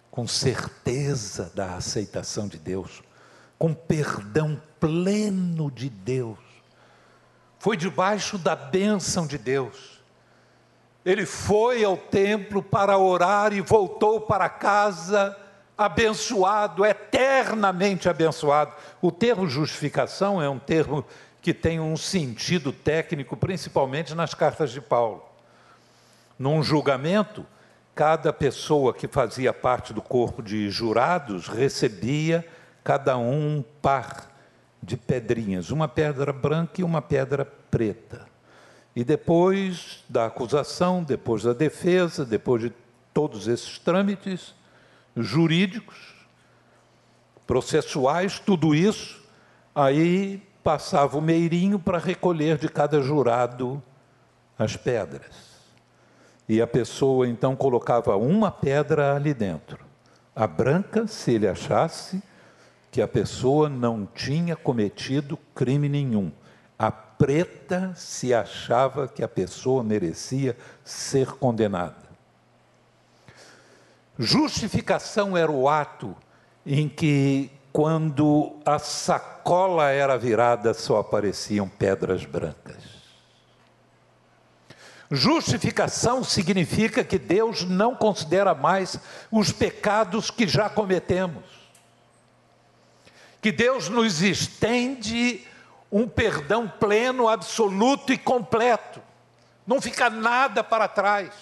com 0.10 0.26
certeza 0.28 1.52
da 1.54 1.76
aceitação 1.76 2.48
de 2.48 2.58
Deus, 2.58 3.04
com 3.64 3.74
perdão 3.74 4.62
pleno 4.78 5.72
de 5.72 5.90
Deus 5.90 6.38
foi 7.58 7.78
debaixo 7.78 8.38
da 8.38 8.58
bênção 8.58 9.26
de 9.26 9.38
Deus. 9.38 10.04
Ele 11.06 11.26
foi 11.26 11.82
ao 11.82 11.96
templo 11.96 12.62
para 12.62 12.98
orar 12.98 13.54
e 13.54 13.62
voltou 13.62 14.20
para 14.20 14.50
casa 14.50 15.34
abençoado, 15.78 16.86
eternamente 16.86 18.10
abençoado. 18.10 18.74
O 19.02 19.10
termo 19.14 19.48
justificação 19.48 20.42
é 20.42 20.50
um 20.50 20.60
termo 20.60 21.06
que 21.42 21.54
tem 21.54 21.80
um 21.80 21.96
sentido 21.96 22.74
técnico, 22.74 23.38
principalmente 23.38 24.14
nas 24.14 24.34
cartas 24.34 24.74
de 24.74 24.82
Paulo. 24.82 25.24
Num 26.38 26.62
julgamento, 26.62 27.46
cada 27.96 28.34
pessoa 28.34 28.94
que 28.94 29.08
fazia 29.08 29.54
parte 29.54 29.94
do 29.94 30.02
corpo 30.02 30.44
de 30.44 30.70
jurados 30.70 31.48
recebia 31.48 32.46
cada 32.84 33.18
um 33.18 33.58
um 33.58 33.64
par 33.82 34.32
de 34.82 34.98
pedrinhas, 34.98 35.72
uma 35.72 35.88
pedra 35.88 36.34
branca 36.34 36.82
e 36.82 36.84
uma 36.84 37.02
pedra 37.02 37.46
preta. 37.46 38.26
E 38.96 39.04
depois 39.04 40.04
da 40.08 40.26
acusação, 40.26 41.04
depois 41.04 41.44
da 41.44 41.54
defesa, 41.54 42.26
depois 42.26 42.62
de 42.62 42.74
todos 43.14 43.48
esses 43.48 43.80
trâmites 43.80 44.54
jurídicos, 45.16 46.14
processuais, 47.48 48.40
tudo 48.40 48.74
isso, 48.74 49.22
aí 49.74 50.42
passava 50.64 51.18
o 51.18 51.22
meirinho 51.22 51.78
para 51.78 51.98
recolher 51.98 52.58
de 52.58 52.70
cada 52.70 53.02
jurado 53.02 53.82
as 54.58 54.78
pedras. 54.78 55.54
E 56.48 56.62
a 56.62 56.68
pessoa 56.68 57.28
então 57.28 57.56
colocava 57.56 58.16
uma 58.16 58.52
pedra 58.52 59.16
ali 59.16 59.34
dentro. 59.34 59.80
A 60.36 60.48
branca, 60.48 61.08
se 61.08 61.32
ele 61.32 61.48
achasse, 61.48 62.22
que 62.94 63.02
a 63.02 63.08
pessoa 63.08 63.68
não 63.68 64.06
tinha 64.06 64.56
cometido 64.56 65.36
crime 65.56 65.90
nenhum. 65.90 66.32
A 66.78 66.92
preta 66.92 67.92
se 67.96 68.32
achava 68.36 69.08
que 69.08 69.24
a 69.24 69.28
pessoa 69.28 69.84
merecia 69.84 70.56
ser 70.86 71.32
condenada. 71.32 72.04
Justificação 74.20 75.36
era 75.36 75.52
o 75.52 75.68
ato 75.68 76.16
em 76.64 76.88
que, 76.88 77.50
quando 77.72 78.58
a 78.64 78.78
sacola 78.78 79.90
era 79.90 80.16
virada, 80.16 80.72
só 80.72 81.00
apareciam 81.00 81.68
pedras 81.68 82.26
brancas. 82.26 82.84
Justificação 85.10 86.24
significa 86.24 87.04
que 87.04 87.18
Deus 87.18 87.64
não 87.64 87.96
considera 87.96 88.54
mais 88.54 89.00
os 89.32 89.52
pecados 89.52 90.30
que 90.30 90.48
já 90.48 90.70
cometemos 90.70 91.63
que 93.44 93.52
Deus 93.52 93.90
nos 93.90 94.22
estende 94.22 95.46
um 95.92 96.08
perdão 96.08 96.66
pleno, 96.66 97.28
absoluto 97.28 98.14
e 98.14 98.18
completo. 98.18 99.02
Não 99.68 99.82
fica 99.82 100.10
nada 100.10 100.64
para 100.64 100.88
trás. 100.88 101.34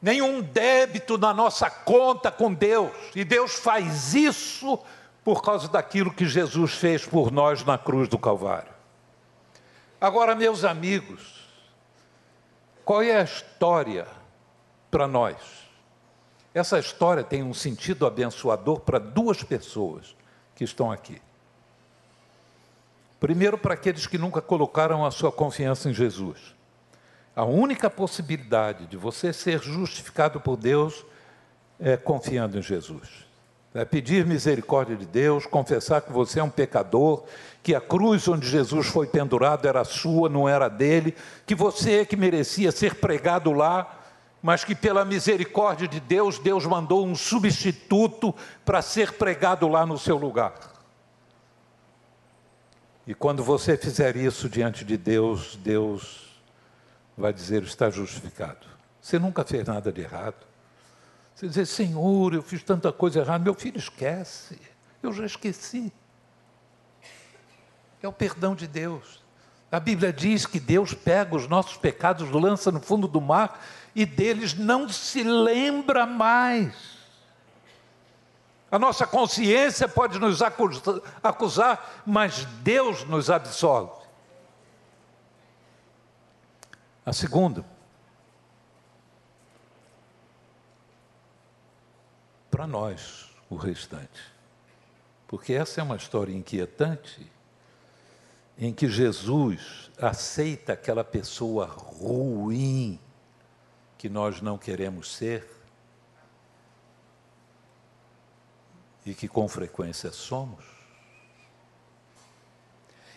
Nenhum 0.00 0.42
débito 0.42 1.16
na 1.16 1.32
nossa 1.32 1.70
conta 1.70 2.30
com 2.30 2.52
Deus. 2.52 2.92
E 3.16 3.24
Deus 3.24 3.54
faz 3.54 4.14
isso 4.14 4.78
por 5.24 5.42
causa 5.42 5.68
daquilo 5.68 6.12
que 6.12 6.26
Jesus 6.26 6.74
fez 6.74 7.06
por 7.06 7.32
nós 7.32 7.64
na 7.64 7.78
cruz 7.78 8.06
do 8.06 8.18
Calvário. 8.18 8.70
Agora, 9.98 10.34
meus 10.34 10.64
amigos, 10.64 11.48
qual 12.84 13.00
é 13.00 13.16
a 13.16 13.24
história 13.24 14.06
para 14.90 15.08
nós? 15.08 15.36
Essa 16.52 16.78
história 16.78 17.24
tem 17.24 17.42
um 17.42 17.54
sentido 17.54 18.06
abençoador 18.06 18.80
para 18.80 18.98
duas 18.98 19.42
pessoas 19.42 20.18
que 20.58 20.64
estão 20.64 20.90
aqui. 20.90 21.22
Primeiro, 23.20 23.56
para 23.56 23.74
aqueles 23.74 24.08
que 24.08 24.18
nunca 24.18 24.42
colocaram 24.42 25.06
a 25.06 25.10
sua 25.12 25.30
confiança 25.30 25.88
em 25.88 25.94
Jesus. 25.94 26.52
A 27.34 27.44
única 27.44 27.88
possibilidade 27.88 28.86
de 28.86 28.96
você 28.96 29.32
ser 29.32 29.62
justificado 29.62 30.40
por 30.40 30.56
Deus 30.56 31.06
é 31.78 31.96
confiando 31.96 32.58
em 32.58 32.62
Jesus. 32.62 33.08
É 33.72 33.84
pedir 33.84 34.26
misericórdia 34.26 34.96
de 34.96 35.06
Deus, 35.06 35.46
confessar 35.46 36.00
que 36.00 36.12
você 36.12 36.40
é 36.40 36.42
um 36.42 36.50
pecador, 36.50 37.22
que 37.62 37.72
a 37.72 37.80
cruz 37.80 38.26
onde 38.26 38.48
Jesus 38.48 38.88
foi 38.88 39.06
pendurado 39.06 39.68
era 39.68 39.84
sua, 39.84 40.28
não 40.28 40.48
era 40.48 40.68
dele, 40.68 41.14
que 41.46 41.54
você 41.54 42.00
é 42.00 42.04
que 42.04 42.16
merecia 42.16 42.72
ser 42.72 42.96
pregado 42.96 43.52
lá, 43.52 43.97
mas 44.42 44.64
que 44.64 44.74
pela 44.74 45.04
misericórdia 45.04 45.88
de 45.88 46.00
Deus, 46.00 46.38
Deus 46.38 46.64
mandou 46.64 47.06
um 47.06 47.14
substituto 47.14 48.34
para 48.64 48.80
ser 48.80 49.12
pregado 49.12 49.66
lá 49.68 49.84
no 49.84 49.98
seu 49.98 50.16
lugar. 50.16 50.54
E 53.06 53.14
quando 53.14 53.42
você 53.42 53.76
fizer 53.76 54.16
isso 54.16 54.48
diante 54.48 54.84
de 54.84 54.96
Deus, 54.96 55.56
Deus 55.56 56.40
vai 57.16 57.32
dizer: 57.32 57.62
está 57.62 57.90
justificado. 57.90 58.66
Você 59.00 59.18
nunca 59.18 59.44
fez 59.44 59.66
nada 59.66 59.90
de 59.90 60.02
errado. 60.02 60.46
Você 61.34 61.48
dizer: 61.48 61.66
Senhor, 61.66 62.34
eu 62.34 62.42
fiz 62.42 62.62
tanta 62.62 62.92
coisa 62.92 63.20
errada. 63.20 63.42
Meu 63.42 63.54
filho, 63.54 63.78
esquece. 63.78 64.60
Eu 65.02 65.12
já 65.12 65.24
esqueci. 65.24 65.92
É 68.02 68.06
o 68.06 68.12
perdão 68.12 68.54
de 68.54 68.66
Deus. 68.66 69.22
A 69.70 69.80
Bíblia 69.80 70.12
diz 70.12 70.46
que 70.46 70.58
Deus 70.60 70.94
pega 70.94 71.36
os 71.36 71.46
nossos 71.46 71.76
pecados, 71.76 72.30
lança 72.30 72.70
no 72.70 72.80
fundo 72.80 73.06
do 73.06 73.20
mar 73.20 73.60
e 73.98 74.06
deles 74.06 74.54
não 74.54 74.88
se 74.88 75.24
lembra 75.24 76.06
mais. 76.06 76.72
A 78.70 78.78
nossa 78.78 79.04
consciência 79.04 79.88
pode 79.88 80.20
nos 80.20 80.40
acusar, 81.20 82.04
mas 82.06 82.44
Deus 82.62 83.02
nos 83.02 83.28
absolve. 83.28 84.00
A 87.04 87.12
segunda, 87.12 87.64
para 92.48 92.68
nós, 92.68 93.30
o 93.50 93.56
restante. 93.56 94.32
Porque 95.26 95.54
essa 95.54 95.80
é 95.80 95.82
uma 95.82 95.96
história 95.96 96.32
inquietante 96.32 97.32
em 98.56 98.72
que 98.72 98.88
Jesus 98.88 99.90
aceita 100.00 100.74
aquela 100.74 101.02
pessoa 101.02 101.66
ruim 101.66 103.00
que 103.98 104.08
nós 104.08 104.40
não 104.40 104.56
queremos 104.56 105.12
ser 105.12 105.46
e 109.04 109.12
que 109.12 109.26
com 109.26 109.48
frequência 109.48 110.12
somos, 110.12 110.64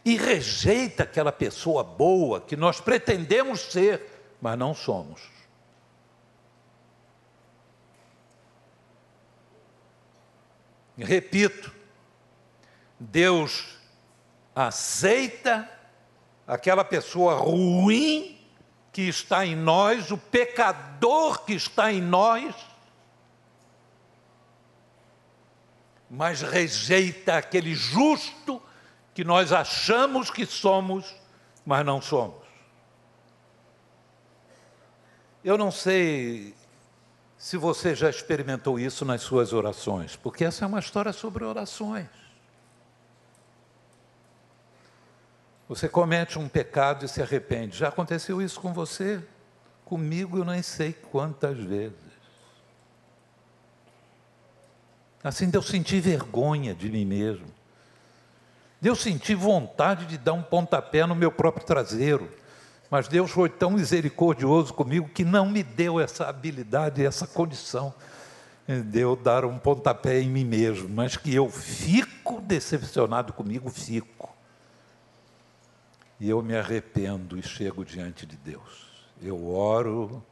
e 0.04 0.18
rejeita 0.18 1.04
aquela 1.04 1.32
pessoa 1.32 1.84
boa 1.84 2.42
que 2.42 2.56
nós 2.56 2.82
pretendemos 2.82 3.60
ser, 3.60 4.36
mas 4.42 4.58
não 4.58 4.74
somos. 4.74 5.22
Repito, 10.98 11.72
Deus 13.00 13.78
aceita 14.56 15.70
aquela 16.48 16.84
pessoa 16.84 17.36
ruim 17.36 18.41
que 18.92 19.04
está 19.04 19.46
em 19.46 19.56
nós, 19.56 20.12
o 20.12 20.18
pecador 20.18 21.44
que 21.46 21.54
está 21.54 21.92
em 21.92 22.02
nós, 22.02 22.54
mas 26.10 26.42
rejeita 26.42 27.38
aquele 27.38 27.74
justo 27.74 28.62
que 29.14 29.24
nós 29.24 29.54
achamos 29.54 30.30
que 30.30 30.46
somos, 30.46 31.16
mas 31.66 31.86
não 31.86 32.02
somos. 32.02 32.42
Eu 35.44 35.58
não 35.58 35.72
sei 35.72 36.54
se 37.38 37.58
você 37.58 37.96
já 37.96 38.10
experimentou 38.10 38.78
isso 38.78 39.04
nas 39.06 39.22
suas 39.22 39.54
orações, 39.54 40.16
porque 40.16 40.44
essa 40.44 40.66
é 40.66 40.68
uma 40.68 40.80
história 40.80 41.14
sobre 41.14 41.44
orações. 41.44 42.21
Você 45.72 45.88
comete 45.88 46.38
um 46.38 46.50
pecado 46.50 47.06
e 47.06 47.08
se 47.08 47.22
arrepende. 47.22 47.78
Já 47.78 47.88
aconteceu 47.88 48.42
isso 48.42 48.60
com 48.60 48.74
você? 48.74 49.24
Comigo 49.86 50.38
eu 50.38 50.44
nem 50.44 50.62
sei 50.62 50.92
quantas 50.92 51.58
vezes. 51.58 51.96
Assim, 55.24 55.50
eu 55.54 55.62
senti 55.62 56.02
vergonha 56.02 56.76
de 56.76 56.90
mim 56.90 57.06
mesmo. 57.06 57.46
Eu 58.84 58.98
senti 58.98 59.34
vontade 59.34 60.06
de 60.08 60.18
dar 60.18 60.34
um 60.34 60.44
pontapé 60.44 61.06
no 61.06 61.16
meu 61.16 61.32
próprio 61.32 61.66
traseiro. 61.66 62.30
Mas 62.90 63.08
Deus 63.08 63.32
foi 63.32 63.48
tão 63.48 63.72
misericordioso 63.72 64.74
comigo 64.74 65.08
que 65.08 65.24
não 65.24 65.50
me 65.50 65.64
deu 65.64 66.02
essa 66.02 66.28
habilidade, 66.28 67.06
essa 67.06 67.26
condição 67.26 67.94
de 68.68 69.00
eu 69.00 69.16
dar 69.16 69.46
um 69.46 69.58
pontapé 69.58 70.20
em 70.20 70.28
mim 70.30 70.44
mesmo. 70.44 70.90
Mas 70.90 71.16
que 71.16 71.34
eu 71.34 71.50
fico 71.50 72.42
decepcionado 72.42 73.32
comigo, 73.32 73.70
fico 73.70 74.41
e 76.22 76.30
eu 76.30 76.40
me 76.44 76.56
arrependo 76.56 77.36
e 77.36 77.42
chego 77.42 77.84
diante 77.84 78.28
de 78.28 78.38
Deus. 78.38 78.86
Eu 79.20 79.52
oro 79.52 80.24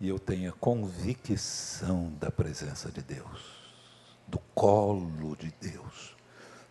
e 0.00 0.08
eu 0.08 0.18
tenho 0.18 0.50
a 0.50 0.52
convicção 0.52 2.12
da 2.18 2.28
presença 2.28 2.90
de 2.90 3.00
Deus, 3.00 3.40
do 4.26 4.40
colo 4.56 5.36
de 5.36 5.54
Deus. 5.60 6.16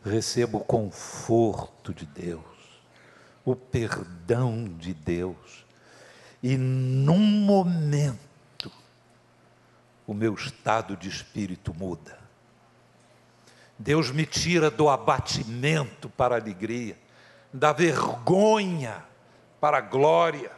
Recebo 0.04 0.58
o 0.58 0.66
conforto 0.66 1.94
de 1.94 2.06
Deus, 2.06 2.44
o 3.46 3.56
perdão 3.56 4.66
de 4.66 4.94
Deus. 4.94 5.66
E 6.44 6.58
num 6.58 7.18
momento, 7.18 8.70
o 10.06 10.14
meu 10.14 10.34
estado 10.34 10.98
de 10.98 11.08
espírito 11.08 11.74
muda. 11.74 12.20
Deus 13.80 14.12
me 14.12 14.26
tira 14.26 14.70
do 14.70 14.90
abatimento 14.90 16.10
para 16.10 16.36
a 16.36 16.38
alegria 16.38 17.07
da 17.54 17.72
vergonha 17.72 19.04
para 19.60 19.78
a 19.78 19.82
glória. 19.82 20.52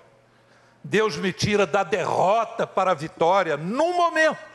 Deus 0.84 1.18
me 1.18 1.32
tira 1.32 1.66
da 1.66 1.84
derrota 1.84 2.66
para 2.66 2.92
a 2.92 2.96
vitória, 2.96 3.58
num 3.58 3.96
momento. 3.96 4.50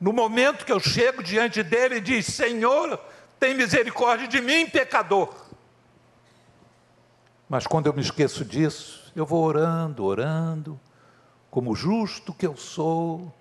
No 0.00 0.12
momento 0.12 0.64
que 0.64 0.72
eu 0.72 0.80
chego 0.80 1.22
diante 1.22 1.62
dele 1.62 1.96
e 1.96 2.00
diz: 2.00 2.26
Senhor, 2.26 2.98
tem 3.38 3.54
misericórdia 3.54 4.26
de 4.26 4.40
mim, 4.40 4.66
pecador. 4.66 5.34
Mas 7.48 7.66
quando 7.66 7.86
eu 7.86 7.92
me 7.92 8.00
esqueço 8.00 8.44
disso, 8.44 9.12
eu 9.14 9.26
vou 9.26 9.42
orando, 9.42 10.04
orando, 10.04 10.80
como 11.50 11.74
justo 11.74 12.32
que 12.32 12.46
eu 12.46 12.56
sou. 12.56 13.34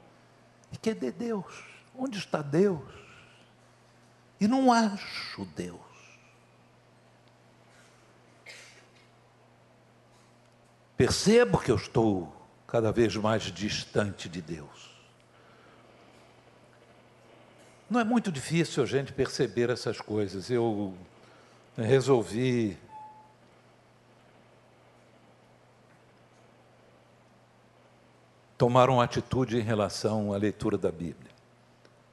E 0.72 0.78
cadê 0.78 1.12
Deus? 1.12 1.64
Onde 1.96 2.18
está 2.18 2.42
Deus? 2.42 2.82
E 4.40 4.48
não 4.48 4.72
acho 4.74 5.46
Deus. 5.56 5.89
Percebo 11.00 11.58
que 11.58 11.72
eu 11.72 11.78
estou 11.78 12.30
cada 12.68 12.92
vez 12.92 13.16
mais 13.16 13.44
distante 13.44 14.28
de 14.28 14.42
Deus. 14.42 15.00
Não 17.90 18.02
é 18.02 18.04
muito 18.04 18.30
difícil 18.30 18.84
a 18.84 18.86
gente 18.86 19.14
perceber 19.14 19.70
essas 19.70 20.02
coisas. 20.02 20.52
Eu 20.52 20.94
resolvi 21.78 22.78
tomar 28.58 28.90
uma 28.90 29.06
atitude 29.06 29.58
em 29.58 29.62
relação 29.62 30.34
à 30.34 30.38
leitura 30.38 30.78
da 30.78 30.92
Bíblia. 30.92 31.32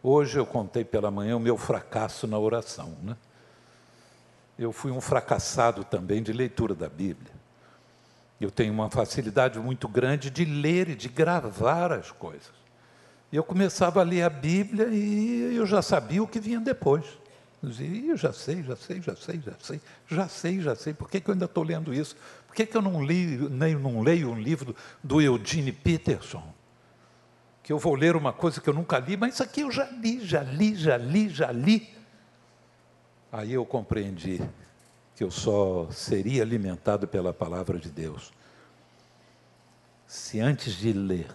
Hoje 0.01 0.39
eu 0.39 0.47
contei 0.47 0.85
pela 0.85 1.11
manhã 1.11 1.37
o 1.37 1.41
meu 1.41 1.59
fracasso 1.59 2.29
na 2.29 2.39
oração. 2.39 2.97
Né? 3.03 3.17
Eu 4.57 4.71
fui 4.71 4.93
um 4.93 5.01
fracassado 5.01 5.83
também 5.83 6.23
de 6.23 6.33
leitura 6.33 6.73
da 6.73 6.89
Bíblia. 6.89 7.36
Eu 8.41 8.51
tenho 8.51 8.73
uma 8.73 8.91
facilidade 8.91 9.59
muito 9.59 9.89
grande 9.89 10.31
de 10.31 10.45
ler 10.45 10.89
e 10.91 10.95
de 10.95 11.09
gravar 11.09 11.93
as 11.93 12.11
coisas. 12.11 12.53
Eu 13.33 13.43
começava 13.43 14.01
a 14.01 14.05
ler 14.05 14.23
a 14.23 14.31
Bíblia 14.31 14.89
e 14.89 15.57
eu 15.57 15.67
já 15.67 15.81
sabia 15.81 16.23
o 16.23 16.29
que 16.29 16.39
vinha 16.39 16.61
depois. 16.61 17.05
Eu 17.63 17.71
dizia, 17.71 18.11
eu 18.11 18.17
já 18.17 18.33
sei, 18.33 18.63
já 18.63 18.77
sei, 18.77 19.01
já 19.01 19.17
sei, 19.17 19.41
já 19.41 19.53
sei, 19.59 19.81
já 20.07 20.29
sei, 20.29 20.61
já 20.61 20.75
sei. 20.77 20.95
Por 20.95 21.11
que, 21.11 21.21
que 21.21 21.31
eu 21.31 21.33
ainda 21.33 21.47
estou 21.47 21.65
lendo 21.65 21.93
isso? 21.93 22.15
Por 22.47 22.55
que, 22.55 22.67
que 22.67 22.77
eu 22.77 22.83
não, 22.83 23.03
li, 23.03 23.39
nem, 23.51 23.75
não 23.75 24.03
leio 24.03 24.31
um 24.31 24.39
livro 24.39 24.77
do 25.03 25.21
Eugene 25.21 25.73
Peterson? 25.73 26.55
Que 27.63 27.73
eu 27.73 27.79
vou 27.79 27.95
ler 27.95 28.15
uma 28.15 28.33
coisa 28.33 28.61
que 28.61 28.69
eu 28.69 28.75
nunca 28.75 28.99
li, 28.99 29.17
mas 29.17 29.35
isso 29.35 29.43
aqui 29.43 29.63
eu 29.63 29.71
já 29.71 29.87
li, 29.91 30.25
já 30.25 30.43
li, 30.43 30.75
já 30.77 30.97
li, 30.97 31.29
já 31.29 31.51
li. 31.51 31.93
Aí 33.33 33.55
eu 33.55 33.65
compreendi 33.65 34.41
que 35.17 35.25
eu 35.25 35.31
só 35.31 35.91
seria 35.91 36.43
alimentado 36.43 37.09
pela 37.09 37.33
palavra 37.33 37.79
de 37.79 37.91
Deus 37.91 38.31
se 40.07 40.39
antes 40.41 40.75
de 40.75 40.93
ler 40.93 41.35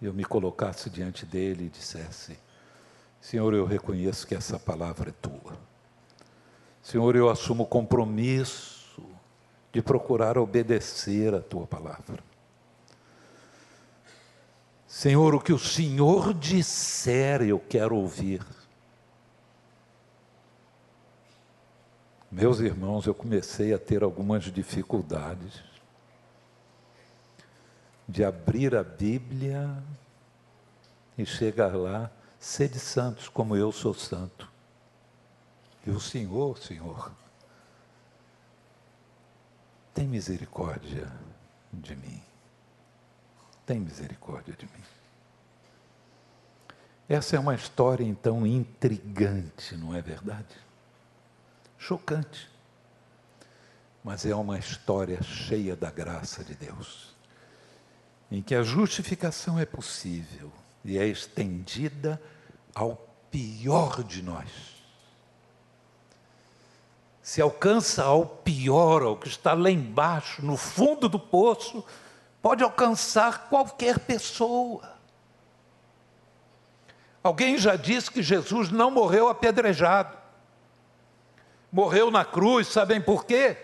eu 0.00 0.12
me 0.12 0.24
colocasse 0.24 0.90
diante 0.90 1.24
dele 1.24 1.66
e 1.66 1.68
dissesse: 1.68 2.38
Senhor, 3.20 3.54
eu 3.54 3.64
reconheço 3.64 4.26
que 4.26 4.34
essa 4.34 4.58
palavra 4.58 5.08
é 5.08 5.12
tua. 5.12 5.56
Senhor, 6.82 7.16
eu 7.16 7.30
assumo 7.30 7.64
o 7.64 7.66
compromisso 7.66 9.02
de 9.72 9.80
procurar 9.80 10.36
obedecer 10.36 11.34
a 11.34 11.40
tua 11.40 11.66
palavra. 11.66 12.22
Senhor, 14.86 15.34
o 15.34 15.40
que 15.40 15.52
o 15.52 15.58
Senhor 15.58 16.32
disser, 16.34 17.42
eu 17.42 17.58
quero 17.58 17.96
ouvir. 17.96 18.40
Meus 22.36 22.60
irmãos, 22.60 23.06
eu 23.06 23.14
comecei 23.14 23.72
a 23.72 23.78
ter 23.78 24.02
algumas 24.02 24.44
dificuldades 24.44 25.64
de 28.06 28.22
abrir 28.22 28.76
a 28.76 28.84
Bíblia 28.84 29.82
e 31.16 31.24
chegar 31.24 31.74
lá, 31.74 32.10
sede 32.38 32.78
santos 32.78 33.26
como 33.26 33.56
eu 33.56 33.72
sou 33.72 33.94
santo. 33.94 34.52
E 35.86 35.88
o 35.88 35.98
Senhor, 35.98 36.58
Senhor, 36.58 37.10
tem 39.94 40.06
misericórdia 40.06 41.10
de 41.72 41.96
mim. 41.96 42.20
Tem 43.64 43.80
misericórdia 43.80 44.54
de 44.54 44.66
mim. 44.66 44.84
Essa 47.08 47.36
é 47.36 47.38
uma 47.38 47.54
história 47.54 48.04
então 48.04 48.46
intrigante, 48.46 49.74
não 49.74 49.94
é 49.94 50.02
verdade? 50.02 50.65
Chocante. 51.86 52.50
Mas 54.02 54.26
é 54.26 54.34
uma 54.34 54.58
história 54.58 55.22
cheia 55.22 55.76
da 55.76 55.90
graça 55.90 56.42
de 56.42 56.54
Deus, 56.54 57.14
em 58.30 58.42
que 58.42 58.54
a 58.54 58.62
justificação 58.64 59.58
é 59.58 59.64
possível 59.64 60.52
e 60.84 60.98
é 60.98 61.06
estendida 61.06 62.20
ao 62.74 62.96
pior 63.30 64.02
de 64.02 64.20
nós. 64.22 64.50
Se 67.22 67.40
alcança 67.40 68.04
ao 68.04 68.26
pior, 68.26 69.02
ao 69.02 69.16
que 69.16 69.28
está 69.28 69.52
lá 69.52 69.70
embaixo, 69.70 70.44
no 70.44 70.56
fundo 70.56 71.08
do 71.08 71.18
poço, 71.18 71.84
pode 72.42 72.64
alcançar 72.64 73.48
qualquer 73.48 74.00
pessoa. 74.00 74.96
Alguém 77.22 77.58
já 77.58 77.74
disse 77.74 78.10
que 78.10 78.22
Jesus 78.22 78.70
não 78.70 78.90
morreu 78.90 79.28
apedrejado 79.28 80.25
morreu 81.70 82.10
na 82.10 82.24
cruz, 82.24 82.68
sabem 82.68 83.00
por 83.00 83.24
quê? 83.24 83.56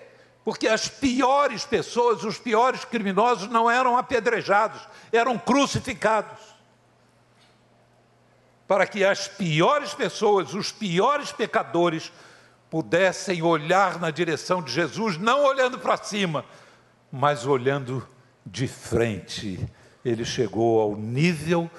Porque 0.45 0.67
as 0.67 0.89
piores 0.89 1.65
pessoas, 1.65 2.25
os 2.25 2.39
piores 2.39 2.85
criminosos 2.85 3.49
não 3.49 3.71
eram 3.71 3.97
apedrejados, 3.97 4.81
eram 5.13 5.39
crucificados. 5.39 6.39
Para 8.67 8.87
que 8.87 9.05
as 9.05 9.29
piores 9.29 9.95
pessoas, 9.95 10.55
os 10.55 10.73
piores 10.73 11.31
pecadores, 11.31 12.11
pudessem 12.71 13.43
olhar 13.43 14.01
na 14.01 14.11
direção 14.11 14.63
de 14.63 14.73
Jesus, 14.73 15.19
não 15.19 15.45
olhando 15.45 15.79
para 15.79 15.97
cima, 15.99 16.45
mas 17.11 17.47
olhando 17.47 18.07
de 18.45 18.67
frente. 18.67 19.69
Ele 20.05 20.25
chegou 20.25 20.81
ao 20.81 20.97
nível 20.97 21.71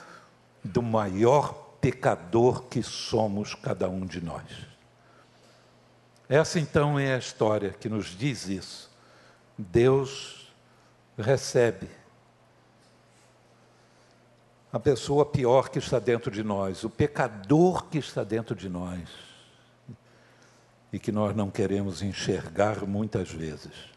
do 0.64 0.82
maior 0.82 1.54
pecador 1.82 2.64
que 2.64 2.82
somos 2.82 3.56
cada 3.56 3.90
um 3.90 4.06
de 4.06 4.24
nós. 4.24 4.73
Essa 6.34 6.60
então 6.60 6.98
é 6.98 7.14
a 7.14 7.20
história 7.20 7.70
que 7.70 7.88
nos 7.88 8.08
diz 8.08 8.48
isso. 8.48 8.90
Deus 9.56 10.52
recebe 11.16 11.88
a 14.72 14.80
pessoa 14.80 15.28
pior 15.28 15.70
que 15.70 15.78
está 15.78 16.00
dentro 16.00 16.32
de 16.32 16.42
nós, 16.42 16.84
o 16.84 16.90
pecador 16.90 17.86
que 17.86 18.00
está 18.00 18.24
dentro 18.24 18.56
de 18.56 18.68
nós 18.68 19.08
e 20.92 20.98
que 20.98 21.12
nós 21.12 21.36
não 21.36 21.52
queremos 21.52 22.02
enxergar 22.02 22.84
muitas 22.84 23.30
vezes, 23.30 23.92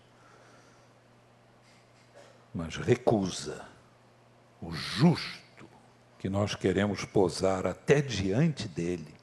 mas 2.52 2.76
recusa 2.76 3.64
o 4.60 4.70
justo 4.72 5.66
que 6.18 6.28
nós 6.28 6.54
queremos 6.54 7.02
posar 7.06 7.66
até 7.66 8.02
diante 8.02 8.68
dele. 8.68 9.15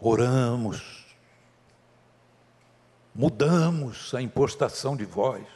Oramos, 0.00 1.04
mudamos 3.14 4.14
a 4.14 4.20
impostação 4.20 4.96
de 4.96 5.04
voz. 5.04 5.46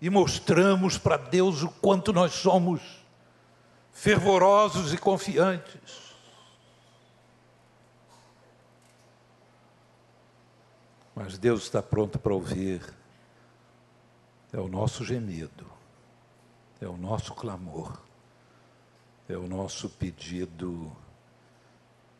E 0.00 0.08
mostramos 0.08 0.96
para 0.96 1.16
Deus 1.16 1.62
o 1.62 1.68
quanto 1.68 2.12
nós 2.12 2.32
somos 2.32 2.80
fervorosos 3.90 4.92
e 4.92 4.98
confiantes. 4.98 6.08
Mas 11.14 11.36
Deus 11.36 11.64
está 11.64 11.82
pronto 11.82 12.16
para 12.16 12.32
ouvir. 12.32 12.80
É 14.52 14.58
o 14.60 14.68
nosso 14.68 15.04
gemido, 15.04 15.66
é 16.80 16.86
o 16.86 16.96
nosso 16.96 17.34
clamor, 17.34 18.00
é 19.28 19.36
o 19.36 19.48
nosso 19.48 19.90
pedido 19.90 20.90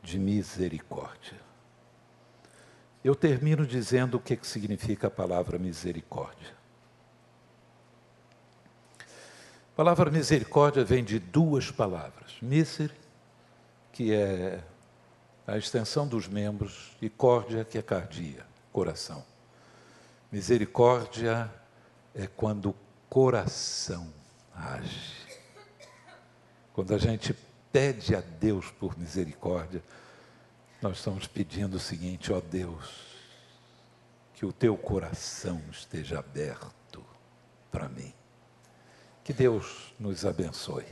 de 0.02 0.18
misericórdia. 0.18 1.38
Eu 3.04 3.14
termino 3.14 3.66
dizendo 3.66 4.16
o 4.16 4.20
que, 4.20 4.38
significa 4.42 5.06
a 5.06 5.10
palavra 5.10 5.58
misericórdia. 5.58 6.56
A 9.00 9.76
palavra 9.76 10.10
misericórdia 10.10 10.84
vem 10.84 11.04
de 11.04 11.18
duas 11.18 11.70
palavras: 11.70 12.36
miser, 12.42 12.90
que 13.92 14.12
é 14.12 14.62
a 15.46 15.56
extensão 15.56 16.06
dos 16.06 16.28
membros, 16.28 16.96
e 17.00 17.08
córdia, 17.08 17.64
que 17.64 17.78
é 17.78 17.82
cardia, 17.82 18.44
coração. 18.72 19.24
Misericórdia 20.30 21.50
é 22.14 22.26
quando 22.26 22.70
o 22.70 22.74
coração 23.08 24.12
age. 24.54 25.16
Quando 26.74 26.94
a 26.94 26.98
gente 26.98 27.34
pede 27.72 28.14
a 28.14 28.20
Deus 28.20 28.70
por 28.70 28.98
misericórdia, 28.98 29.82
nós 30.80 30.98
estamos 30.98 31.26
pedindo 31.26 31.76
o 31.76 31.80
seguinte, 31.80 32.32
ó 32.32 32.40
Deus, 32.40 33.08
que 34.34 34.46
o 34.46 34.52
teu 34.52 34.76
coração 34.76 35.60
esteja 35.70 36.20
aberto 36.20 37.04
para 37.70 37.88
mim. 37.88 38.12
Que 39.24 39.32
Deus 39.32 39.92
nos 39.98 40.24
abençoe. 40.24 40.86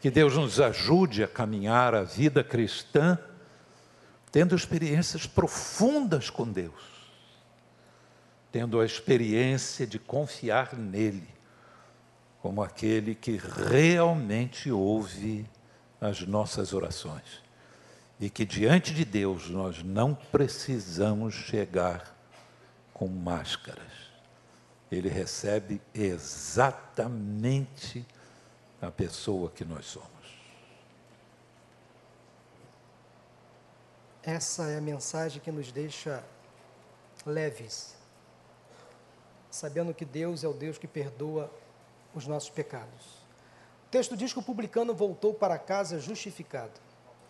Que 0.00 0.10
Deus 0.10 0.36
nos 0.36 0.60
ajude 0.60 1.22
a 1.22 1.28
caminhar 1.28 1.94
a 1.94 2.02
vida 2.02 2.42
cristã 2.42 3.18
tendo 4.34 4.56
experiências 4.56 5.26
profundas 5.28 6.28
com 6.28 6.50
Deus, 6.50 6.82
tendo 8.50 8.80
a 8.80 8.84
experiência 8.84 9.86
de 9.86 9.96
confiar 9.96 10.74
nele 10.74 11.28
como 12.42 12.62
aquele 12.62 13.14
que 13.14 13.36
realmente 13.36 14.72
ouve 14.72 15.46
as 16.04 16.20
nossas 16.20 16.74
orações 16.74 17.42
e 18.20 18.28
que 18.28 18.44
diante 18.44 18.92
de 18.92 19.06
Deus 19.06 19.48
nós 19.48 19.82
não 19.82 20.14
precisamos 20.14 21.34
chegar 21.34 22.14
com 22.92 23.08
máscaras. 23.08 23.90
Ele 24.90 25.08
recebe 25.08 25.80
exatamente 25.94 27.24
a 28.82 28.90
pessoa 28.90 29.50
que 29.50 29.64
nós 29.64 29.86
somos. 29.86 30.10
Essa 34.22 34.64
é 34.68 34.76
a 34.76 34.82
mensagem 34.82 35.40
que 35.40 35.50
nos 35.50 35.72
deixa 35.72 36.22
leves, 37.24 37.94
sabendo 39.50 39.94
que 39.94 40.04
Deus 40.04 40.44
é 40.44 40.48
o 40.48 40.52
Deus 40.52 40.76
que 40.76 40.86
perdoa 40.86 41.50
os 42.14 42.26
nossos 42.26 42.50
pecados. 42.50 43.13
O 43.94 43.96
texto 43.96 44.16
diz 44.16 44.32
que 44.32 44.40
o 44.40 44.42
publicano 44.42 44.92
voltou 44.92 45.32
para 45.32 45.56
casa 45.56 46.00
justificado. 46.00 46.72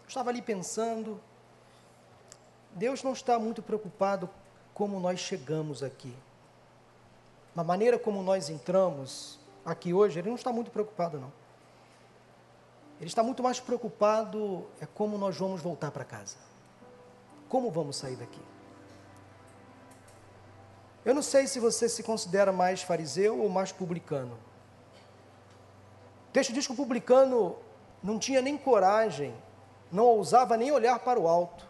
Estava 0.09 0.31
ali 0.31 0.41
pensando, 0.41 1.21
Deus 2.71 3.03
não 3.03 3.13
está 3.13 3.39
muito 3.39 3.63
preocupado 3.63 4.31
como 4.73 4.99
nós 4.99 5.21
chegamos 5.21 5.83
aqui. 5.83 6.17
Na 7.55 7.63
maneira 7.63 7.99
como 7.99 8.23
nós 8.23 8.49
entramos 8.49 9.39
aqui 9.63 9.93
hoje, 9.93 10.19
Ele 10.19 10.31
não 10.31 10.37
está 10.37 10.51
muito 10.55 10.71
preocupado, 10.71 11.21
não. 11.21 11.31
Ele 12.99 13.11
está 13.11 13.23
muito 13.23 13.43
mais 13.43 13.61
preocupado 13.61 14.67
é 14.81 14.87
como 14.87 15.19
nós 15.19 15.37
vamos 15.37 15.61
voltar 15.61 15.91
para 15.91 16.03
casa. 16.03 16.39
Como 17.47 17.71
vamos 17.71 17.97
sair 17.97 18.17
daqui? 18.17 18.41
Eu 21.05 21.15
não 21.15 21.21
sei 21.21 21.47
se 21.47 21.61
você 21.61 21.91
se 21.91 22.03
considera 22.03 22.51
mais 22.51 22.81
fariseu 22.81 23.39
ou 23.39 23.51
mais 23.51 23.71
publicano. 23.71 24.39
Texto 26.35 26.53
diz 26.53 26.67
que 26.67 26.73
o 26.73 26.77
publicano 26.77 27.57
não 28.03 28.19
tinha 28.19 28.43
nem 28.43 28.59
coragem 28.59 29.33
não 29.95 30.07
ousava 30.07 30.57
nem 30.57 30.73
olhar 30.73 30.99
para 30.99 31.21
o 31.21 31.29
alto. 31.29 31.65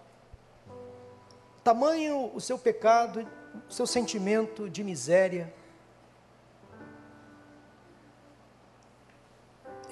Tamanho 1.63 2.31
o 2.35 2.41
seu 2.41 2.59
pecado, 2.59 3.29
o 3.69 3.73
seu 3.73 3.87
sentimento 3.87 4.71
de 4.71 4.83
miséria. 4.83 5.53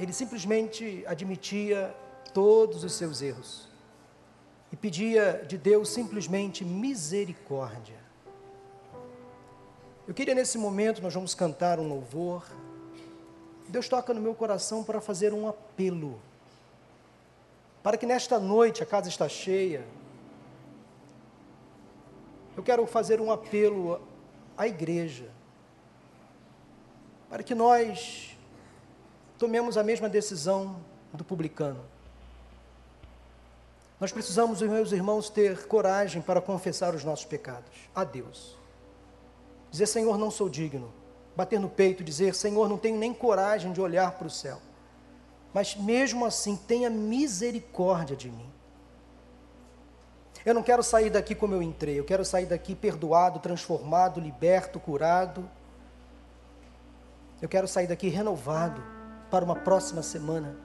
Ele 0.00 0.14
simplesmente 0.14 1.04
admitia 1.06 1.94
todos 2.32 2.82
os 2.82 2.94
seus 2.94 3.20
erros 3.20 3.68
e 4.72 4.76
pedia 4.76 5.44
de 5.46 5.58
Deus 5.58 5.90
simplesmente 5.90 6.64
misericórdia. 6.64 8.00
Eu 10.08 10.14
queria 10.14 10.34
nesse 10.34 10.56
momento, 10.56 11.02
nós 11.02 11.12
vamos 11.12 11.34
cantar 11.34 11.78
um 11.78 11.86
louvor. 11.86 12.46
Deus 13.72 13.88
toca 13.88 14.14
no 14.14 14.20
meu 14.20 14.34
coração 14.34 14.84
para 14.84 15.00
fazer 15.00 15.34
um 15.34 15.48
apelo 15.48 16.20
para 17.82 17.96
que 17.96 18.06
nesta 18.06 18.38
noite 18.38 18.82
a 18.82 18.86
casa 18.86 19.08
está 19.08 19.28
cheia. 19.28 19.84
Eu 22.56 22.62
quero 22.62 22.86
fazer 22.86 23.20
um 23.20 23.32
apelo 23.32 24.00
à 24.56 24.68
igreja, 24.68 25.28
para 27.28 27.42
que 27.42 27.54
nós 27.54 28.36
tomemos 29.38 29.76
a 29.76 29.82
mesma 29.82 30.08
decisão 30.08 30.76
do 31.12 31.24
publicano. 31.24 31.84
Nós 33.98 34.12
precisamos, 34.12 34.60
meus 34.62 34.92
irmãos, 34.92 35.28
ter 35.28 35.66
coragem 35.66 36.20
para 36.20 36.40
confessar 36.40 36.94
os 36.94 37.02
nossos 37.02 37.24
pecados 37.24 37.70
a 37.94 38.04
Deus. 38.04 38.56
Dizer, 39.70 39.86
Senhor, 39.86 40.18
não 40.18 40.30
sou 40.30 40.48
digno. 40.48 40.92
Bater 41.36 41.58
no 41.58 41.68
peito, 41.68 42.04
dizer, 42.04 42.34
Senhor, 42.34 42.68
não 42.68 42.78
tenho 42.78 42.98
nem 42.98 43.14
coragem 43.14 43.72
de 43.72 43.80
olhar 43.80 44.12
para 44.12 44.26
o 44.26 44.30
céu 44.30 44.60
mas 45.52 45.76
mesmo 45.76 46.24
assim 46.24 46.56
tenha 46.56 46.88
misericórdia 46.88 48.16
de 48.16 48.30
mim. 48.30 48.50
Eu 50.44 50.54
não 50.54 50.62
quero 50.62 50.82
sair 50.82 51.10
daqui 51.10 51.34
como 51.34 51.54
eu 51.54 51.62
entrei, 51.62 51.98
eu 51.98 52.04
quero 52.04 52.24
sair 52.24 52.46
daqui 52.46 52.74
perdoado, 52.74 53.38
transformado, 53.38 54.18
liberto, 54.18 54.80
curado. 54.80 55.48
Eu 57.40 57.48
quero 57.48 57.68
sair 57.68 57.86
daqui 57.86 58.08
renovado 58.08 58.82
para 59.30 59.44
uma 59.44 59.54
próxima 59.54 60.02
semana. 60.02 60.56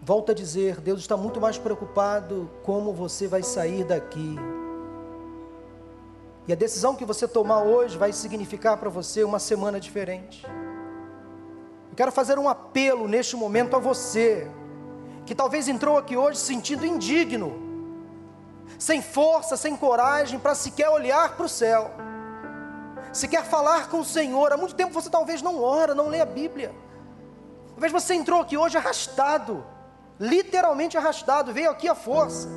Volto 0.00 0.30
a 0.30 0.34
dizer, 0.34 0.80
Deus 0.80 1.00
está 1.00 1.16
muito 1.16 1.40
mais 1.40 1.58
preocupado 1.58 2.50
como 2.62 2.92
você 2.92 3.26
vai 3.26 3.42
sair 3.42 3.84
daqui. 3.84 4.36
E 6.48 6.52
a 6.52 6.56
decisão 6.56 6.96
que 6.96 7.04
você 7.04 7.28
tomar 7.28 7.62
hoje 7.62 7.96
vai 7.98 8.12
significar 8.12 8.76
para 8.76 8.88
você 8.88 9.22
uma 9.22 9.38
semana 9.38 9.78
diferente. 9.78 10.46
Eu 11.90 11.96
quero 11.96 12.10
fazer 12.10 12.38
um 12.38 12.48
apelo 12.48 13.06
neste 13.06 13.36
momento 13.36 13.76
a 13.76 13.78
você, 13.78 14.50
que 15.26 15.34
talvez 15.34 15.68
entrou 15.68 15.98
aqui 15.98 16.16
hoje 16.16 16.38
sentindo 16.38 16.86
indigno, 16.86 17.52
sem 18.78 19.02
força, 19.02 19.56
sem 19.56 19.76
coragem 19.76 20.38
para 20.38 20.54
sequer 20.54 20.88
olhar 20.88 21.36
para 21.36 21.46
o 21.46 21.48
céu, 21.48 21.90
se 23.12 23.28
quer 23.28 23.44
falar 23.44 23.88
com 23.88 24.00
o 24.00 24.04
Senhor. 24.04 24.52
Há 24.52 24.56
muito 24.56 24.74
tempo 24.74 24.92
você 24.92 25.10
talvez 25.10 25.42
não 25.42 25.62
ora, 25.62 25.94
não 25.94 26.08
lê 26.08 26.20
a 26.20 26.26
Bíblia. 26.26 26.74
Talvez 27.70 27.92
você 27.92 28.14
entrou 28.14 28.40
aqui 28.40 28.56
hoje 28.56 28.76
arrastado, 28.76 29.64
literalmente 30.18 30.96
arrastado, 30.96 31.52
veio 31.52 31.70
aqui 31.70 31.88
a 31.88 31.94
força. 31.94 32.48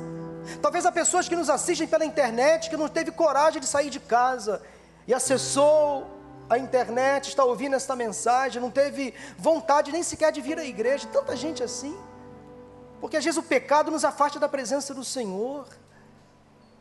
Talvez 0.60 0.84
há 0.86 0.92
pessoas 0.92 1.28
que 1.28 1.36
nos 1.36 1.50
assistem 1.50 1.86
pela 1.86 2.04
internet 2.04 2.70
que 2.70 2.76
não 2.76 2.88
teve 2.88 3.10
coragem 3.10 3.60
de 3.60 3.66
sair 3.66 3.90
de 3.90 4.00
casa 4.00 4.62
e 5.06 5.14
acessou 5.14 6.06
a 6.48 6.58
internet, 6.58 7.28
está 7.28 7.44
ouvindo 7.44 7.74
esta 7.74 7.96
mensagem, 7.96 8.60
não 8.60 8.70
teve 8.70 9.14
vontade 9.38 9.90
nem 9.90 10.02
sequer 10.02 10.30
de 10.30 10.40
vir 10.40 10.58
à 10.58 10.64
igreja, 10.64 11.08
tanta 11.12 11.34
gente 11.36 11.62
assim. 11.62 11.96
Porque 13.00 13.16
às 13.16 13.24
vezes 13.24 13.38
o 13.38 13.42
pecado 13.42 13.90
nos 13.90 14.04
afasta 14.04 14.38
da 14.38 14.48
presença 14.48 14.94
do 14.94 15.04
Senhor. 15.04 15.66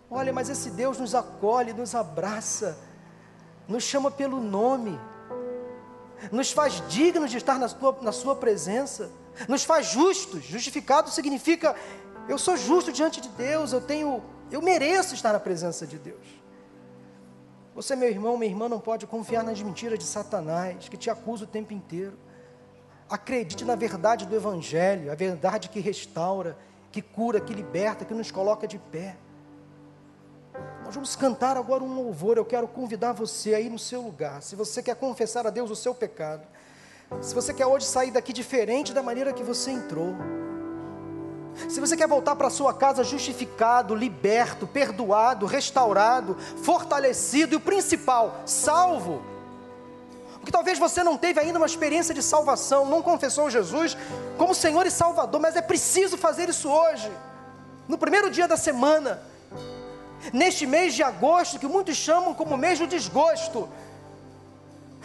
Olha, 0.10 0.32
mas 0.32 0.50
esse 0.50 0.70
Deus 0.70 0.98
nos 0.98 1.16
acolhe, 1.16 1.74
nos 1.74 1.96
abraça. 1.96 2.78
nos 3.68 3.84
chama 3.84 4.12
pelo 4.12 4.42
nome, 4.42 5.00
nos 6.32 6.52
faz 6.52 6.84
dignos 6.88 7.32
de 7.32 7.38
estar 7.38 7.58
na 7.58 7.68
sua, 7.68 7.98
na 8.02 8.12
sua 8.12 8.36
presença, 8.36 9.10
nos 9.48 9.64
faz 9.64 9.88
justos. 9.88 10.44
Justificado 10.44 11.10
significa 11.10 11.76
eu 12.28 12.38
sou 12.38 12.56
justo 12.56 12.92
diante 12.92 13.20
de 13.20 13.30
Deus, 13.30 13.74
eu 13.74 13.82
tenho, 13.82 14.24
eu 14.52 14.62
mereço 14.62 15.14
estar 15.14 15.34
na 15.34 15.40
presença 15.40 15.86
de 15.86 15.98
Deus. 15.98 16.44
Você, 17.76 17.96
meu 17.96 18.10
irmão, 18.10 18.38
minha 18.38 18.52
irmã, 18.52 18.70
não 18.70 18.80
pode 18.80 19.08
confiar 19.08 19.44
nas 19.44 19.62
mentiras 19.62 19.98
de 19.98 20.06
Satanás, 20.06 20.88
que 20.88 20.98
te 20.98 21.10
acusa 21.10 21.44
o 21.44 21.48
tempo 21.48 21.74
inteiro. 21.74 22.18
Acredite 23.10 23.66
na 23.66 23.76
verdade 23.76 24.26
do 24.26 24.36
Evangelho, 24.36 25.12
a 25.12 25.16
verdade 25.16 25.70
que 25.70 25.80
restaura, 25.80 26.58
que 26.92 27.02
cura, 27.02 27.42
que 27.42 27.54
liberta, 27.54 28.06
que 28.06 28.14
nos 28.14 28.30
coloca 28.30 28.68
de 28.68 28.78
pé. 28.78 29.18
Nós 30.86 30.94
vamos 30.94 31.16
cantar 31.16 31.58
agora 31.58 31.84
um 31.84 31.96
louvor. 31.96 32.38
Eu 32.38 32.46
quero 32.46 32.68
convidar 32.68 33.12
você 33.12 33.56
aí 33.56 33.70
no 33.70 33.80
seu 33.80 34.02
lugar. 34.02 34.44
Se 34.44 34.56
você 34.56 34.84
quer 34.84 34.96
confessar 34.96 35.48
a 35.48 35.50
Deus 35.50 35.72
o 35.72 35.76
seu 35.76 35.96
pecado, 35.96 36.46
se 37.22 37.34
você 37.34 37.54
quer 37.54 37.66
hoje 37.66 37.86
sair 37.86 38.12
daqui 38.12 38.32
diferente 38.32 38.94
da 38.94 39.02
maneira 39.02 39.34
que 39.34 39.44
você 39.44 39.72
entrou, 39.72 40.16
se 41.70 41.80
você 41.80 41.96
quer 41.96 42.08
voltar 42.08 42.36
para 42.36 42.50
sua 42.50 42.74
casa 42.74 43.04
justificado, 43.04 43.96
liberto, 43.96 44.66
perdoado, 44.66 45.46
restaurado, 45.46 46.36
fortalecido 46.62 47.54
e 47.54 47.58
o 47.58 47.60
principal, 47.60 48.42
salvo. 48.46 49.24
Porque 50.36 50.52
talvez 50.52 50.78
você 50.78 51.04
não 51.04 51.18
teve 51.18 51.40
ainda 51.40 51.58
uma 51.58 51.66
experiência 51.66 52.14
de 52.14 52.22
salvação, 52.22 52.86
não 52.86 53.02
confessou 53.02 53.50
Jesus 53.50 53.96
como 54.38 54.54
Senhor 54.54 54.86
e 54.86 54.92
Salvador, 54.92 55.40
mas 55.40 55.56
é 55.56 55.62
preciso 55.62 56.18
fazer 56.18 56.50
isso 56.50 56.70
hoje. 56.70 57.10
No 57.88 57.98
primeiro 57.98 58.30
dia 58.30 58.48
da 58.48 58.58
semana, 58.58 59.22
neste 60.34 60.66
mês 60.66 60.94
de 60.94 61.04
agosto, 61.04 61.60
que 61.60 61.68
muitos 61.68 61.96
chamam 61.96 62.34
como 62.34 62.58
mês 62.58 62.80
do 62.80 62.88
desgosto, 62.88 63.70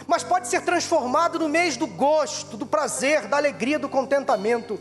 mas 0.07 0.23
pode 0.23 0.47
ser 0.47 0.61
transformado 0.61 1.39
no 1.39 1.47
mês 1.47 1.77
do 1.77 1.87
gosto, 1.87 2.57
do 2.57 2.65
prazer, 2.65 3.27
da 3.27 3.37
alegria, 3.37 3.77
do 3.77 3.87
contentamento 3.87 4.79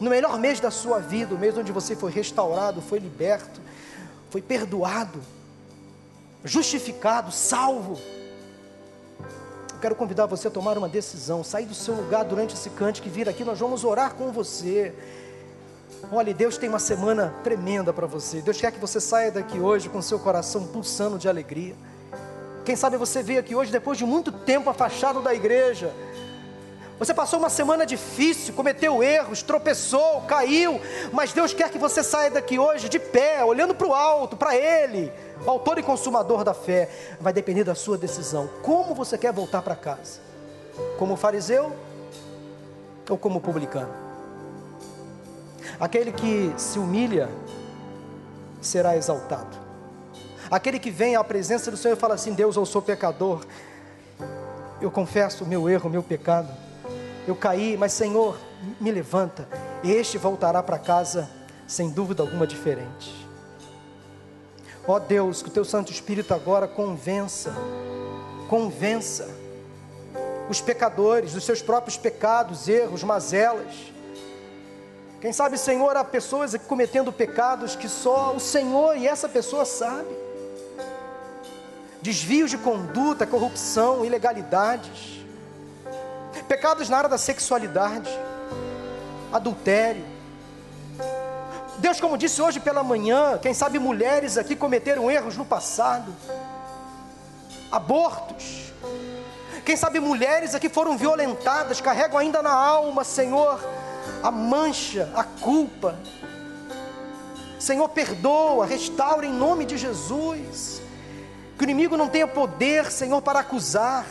no 0.00 0.10
melhor 0.10 0.38
mês 0.38 0.60
da 0.60 0.70
sua 0.70 0.98
vida, 0.98 1.34
o 1.34 1.38
mês 1.38 1.56
onde 1.56 1.72
você 1.72 1.94
foi 1.94 2.10
restaurado, 2.10 2.82
foi 2.82 2.98
liberto, 2.98 3.60
foi 4.30 4.42
perdoado, 4.42 5.20
justificado, 6.44 7.30
salvo. 7.30 7.98
Eu 9.72 9.78
quero 9.80 9.94
convidar 9.94 10.26
você 10.26 10.48
a 10.48 10.50
tomar 10.50 10.76
uma 10.76 10.88
decisão, 10.88 11.44
sair 11.44 11.66
do 11.66 11.74
seu 11.74 11.94
lugar 11.94 12.24
durante 12.24 12.54
esse 12.54 12.70
cântico 12.70 13.06
e 13.06 13.10
vir 13.10 13.28
aqui, 13.28 13.44
nós 13.44 13.58
vamos 13.58 13.84
orar 13.84 14.14
com 14.14 14.32
você. 14.32 14.94
Olha, 16.10 16.34
Deus 16.34 16.58
tem 16.58 16.68
uma 16.68 16.78
semana 16.78 17.34
tremenda 17.42 17.92
para 17.92 18.06
você. 18.06 18.42
Deus 18.42 18.60
quer 18.60 18.72
que 18.72 18.78
você 18.78 19.00
saia 19.00 19.30
daqui 19.30 19.58
hoje 19.58 19.88
com 19.88 20.02
seu 20.02 20.18
coração 20.18 20.66
pulsando 20.66 21.18
de 21.18 21.28
alegria. 21.28 21.74
Quem 22.64 22.76
sabe 22.76 22.96
você 22.96 23.22
veio 23.22 23.40
aqui 23.40 23.54
hoje 23.54 23.70
depois 23.70 23.98
de 23.98 24.04
muito 24.04 24.32
tempo 24.32 24.68
afastado 24.68 25.20
da 25.20 25.34
igreja 25.34 25.92
você 27.04 27.12
passou 27.12 27.38
uma 27.38 27.50
semana 27.50 27.84
difícil, 27.84 28.54
cometeu 28.54 29.02
erros, 29.02 29.42
tropeçou, 29.42 30.22
caiu, 30.22 30.80
mas 31.12 31.32
Deus 31.32 31.52
quer 31.52 31.70
que 31.70 31.76
você 31.76 32.02
saia 32.02 32.30
daqui 32.30 32.58
hoje 32.58 32.88
de 32.88 32.98
pé, 32.98 33.44
olhando 33.44 33.74
para 33.74 33.86
o 33.86 33.92
alto, 33.92 34.36
para 34.36 34.56
Ele, 34.56 35.12
o 35.44 35.50
autor 35.50 35.78
e 35.78 35.82
consumador 35.82 36.42
da 36.42 36.54
fé. 36.54 36.88
Vai 37.20 37.32
depender 37.32 37.62
da 37.62 37.74
sua 37.74 37.98
decisão. 37.98 38.48
Como 38.62 38.94
você 38.94 39.18
quer 39.18 39.32
voltar 39.32 39.60
para 39.60 39.76
casa? 39.76 40.20
Como 40.98 41.14
fariseu 41.14 41.76
ou 43.10 43.18
como 43.18 43.38
publicano? 43.38 43.92
Aquele 45.78 46.10
que 46.10 46.54
se 46.56 46.78
humilha 46.78 47.28
será 48.62 48.96
exaltado. 48.96 49.58
Aquele 50.50 50.78
que 50.78 50.90
vem 50.90 51.16
à 51.16 51.24
presença 51.24 51.70
do 51.70 51.76
Senhor 51.76 51.96
e 51.96 52.00
fala 52.00 52.14
assim: 52.14 52.32
Deus, 52.32 52.56
eu 52.56 52.64
sou 52.64 52.80
pecador, 52.80 53.44
eu 54.80 54.90
confesso 54.90 55.44
o 55.44 55.46
meu 55.46 55.68
erro, 55.68 55.88
o 55.88 55.92
meu 55.92 56.02
pecado 56.02 56.63
eu 57.26 57.34
caí, 57.34 57.76
mas 57.76 57.92
Senhor, 57.92 58.38
me 58.80 58.90
levanta. 58.90 59.48
Este 59.82 60.18
voltará 60.18 60.62
para 60.62 60.78
casa 60.78 61.28
sem 61.66 61.90
dúvida 61.90 62.22
alguma 62.22 62.46
diferente. 62.46 63.26
Ó 64.86 64.96
oh 64.96 65.00
Deus, 65.00 65.42
que 65.42 65.48
o 65.48 65.52
teu 65.52 65.64
Santo 65.64 65.90
Espírito 65.90 66.34
agora 66.34 66.68
convença, 66.68 67.54
convença 68.48 69.26
os 70.50 70.60
pecadores 70.60 71.32
dos 71.32 71.44
seus 71.44 71.62
próprios 71.62 71.96
pecados, 71.96 72.68
erros, 72.68 73.02
mazelas. 73.02 73.74
Quem 75.22 75.32
sabe, 75.32 75.56
Senhor, 75.56 75.96
há 75.96 76.04
pessoas 76.04 76.54
cometendo 76.68 77.10
pecados 77.10 77.74
que 77.74 77.88
só 77.88 78.36
o 78.36 78.40
Senhor 78.40 78.98
e 78.98 79.08
essa 79.08 79.26
pessoa 79.26 79.64
sabe. 79.64 80.14
Desvios 82.02 82.50
de 82.50 82.58
conduta, 82.58 83.26
corrupção, 83.26 84.04
ilegalidades 84.04 85.23
pecados 86.44 86.88
na 86.88 86.98
área 86.98 87.08
da 87.08 87.18
sexualidade, 87.18 88.10
adultério. 89.32 90.04
Deus, 91.78 92.00
como 92.00 92.16
disse 92.16 92.40
hoje 92.40 92.60
pela 92.60 92.82
manhã, 92.82 93.38
quem 93.38 93.52
sabe 93.52 93.78
mulheres 93.78 94.38
aqui 94.38 94.54
cometeram 94.54 95.10
erros 95.10 95.36
no 95.36 95.44
passado, 95.44 96.14
abortos. 97.70 98.72
Quem 99.64 99.76
sabe 99.76 99.98
mulheres 99.98 100.54
aqui 100.54 100.68
foram 100.68 100.96
violentadas, 100.96 101.80
carregam 101.80 102.18
ainda 102.18 102.42
na 102.42 102.52
alma, 102.52 103.02
Senhor, 103.02 103.58
a 104.22 104.30
mancha, 104.30 105.10
a 105.14 105.24
culpa. 105.24 105.98
Senhor, 107.58 107.88
perdoa, 107.88 108.66
restaura 108.66 109.26
em 109.26 109.32
nome 109.32 109.64
de 109.64 109.78
Jesus. 109.78 110.82
Que 111.56 111.64
o 111.64 111.64
inimigo 111.64 111.96
não 111.96 112.08
tenha 112.08 112.26
poder, 112.26 112.90
Senhor, 112.90 113.22
para 113.22 113.40
acusar 113.40 114.04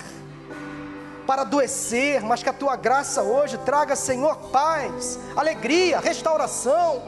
para 1.26 1.43
adoecer, 1.43 2.21
mas 2.21 2.43
que 2.43 2.49
a 2.49 2.53
tua 2.53 2.76
graça 2.76 3.21
hoje 3.21 3.57
traga, 3.59 3.95
Senhor, 3.95 4.36
paz, 4.51 5.19
alegria, 5.36 5.99
restauração, 5.99 7.01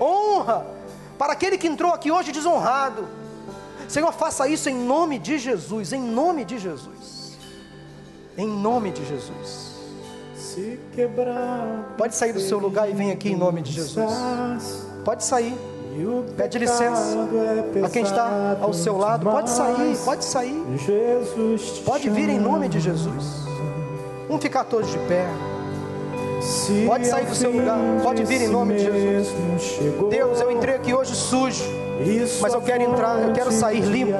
honra 0.00 0.66
para 1.18 1.32
aquele 1.32 1.56
que 1.56 1.66
entrou 1.66 1.92
aqui 1.92 2.10
hoje 2.10 2.32
desonrado. 2.32 3.06
Senhor, 3.88 4.12
faça 4.12 4.48
isso 4.48 4.68
em 4.68 4.74
nome 4.74 5.18
de 5.18 5.38
Jesus, 5.38 5.92
em 5.92 6.00
nome 6.00 6.44
de 6.44 6.58
Jesus. 6.58 7.38
Em 8.36 8.46
nome 8.46 8.90
de 8.90 9.04
Jesus. 9.06 9.74
Se 10.34 10.80
quebrar, 10.92 11.94
pode 11.96 12.14
sair 12.14 12.32
do 12.32 12.40
seu 12.40 12.58
lugar 12.58 12.88
e 12.88 12.92
vem 12.92 13.10
aqui 13.10 13.30
em 13.30 13.36
nome 13.36 13.62
de 13.62 13.72
Jesus. 13.72 14.10
Pode 15.04 15.24
sair. 15.24 15.56
Pede 16.36 16.58
licença 16.58 17.16
a 17.84 17.88
quem 17.88 18.02
está 18.02 18.58
ao 18.60 18.72
seu 18.72 18.96
lado. 18.96 19.30
Pode 19.30 19.50
sair, 19.50 19.96
pode 20.04 20.24
sair. 20.24 20.64
Pode 21.84 22.10
vir 22.10 22.28
em 22.28 22.40
nome 22.40 22.68
de 22.68 22.80
Jesus. 22.80 23.43
Vamos 24.34 24.42
ficar 24.42 24.64
todos 24.64 24.90
de 24.90 24.98
pé. 24.98 25.28
Pode 26.88 27.06
sair 27.06 27.24
do 27.24 27.36
seu 27.36 27.52
lugar, 27.52 27.78
pode 28.02 28.24
vir 28.24 28.42
em 28.42 28.48
nome 28.48 28.74
de 28.74 28.82
Jesus. 28.82 29.78
Deus, 30.10 30.40
eu 30.40 30.50
entrei 30.50 30.74
aqui 30.74 30.92
hoje 30.92 31.14
sujo, 31.14 31.62
mas 32.40 32.52
eu 32.52 32.60
quero 32.60 32.82
entrar, 32.82 33.22
eu 33.22 33.32
quero 33.32 33.52
sair 33.52 33.82
limpo. 33.82 34.18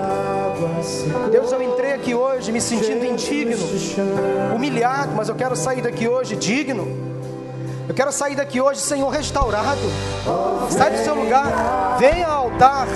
Deus, 1.32 1.50
eu 1.50 1.60
entrei 1.60 1.94
aqui 1.94 2.14
hoje 2.14 2.52
me 2.52 2.60
sentindo 2.60 3.04
indigno, 3.04 3.66
humilhado, 4.54 5.10
mas 5.16 5.28
eu 5.28 5.34
quero 5.34 5.56
sair 5.56 5.82
daqui 5.82 6.06
hoje 6.06 6.36
digno. 6.36 7.13
Eu 7.86 7.94
quero 7.94 8.10
sair 8.10 8.34
daqui 8.34 8.60
hoje, 8.60 8.80
Senhor, 8.80 9.08
restaurado. 9.10 9.80
Sai 10.70 10.90
do 10.90 11.04
seu 11.04 11.14
lugar, 11.14 11.96
venha 11.98 12.26
ao 12.26 12.44
altar, 12.44 12.86